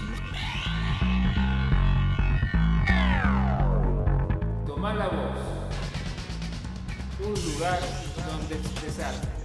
Un 7.19 7.33
lugar 7.33 7.79
donde 8.25 8.55
expresarte. 8.55 9.42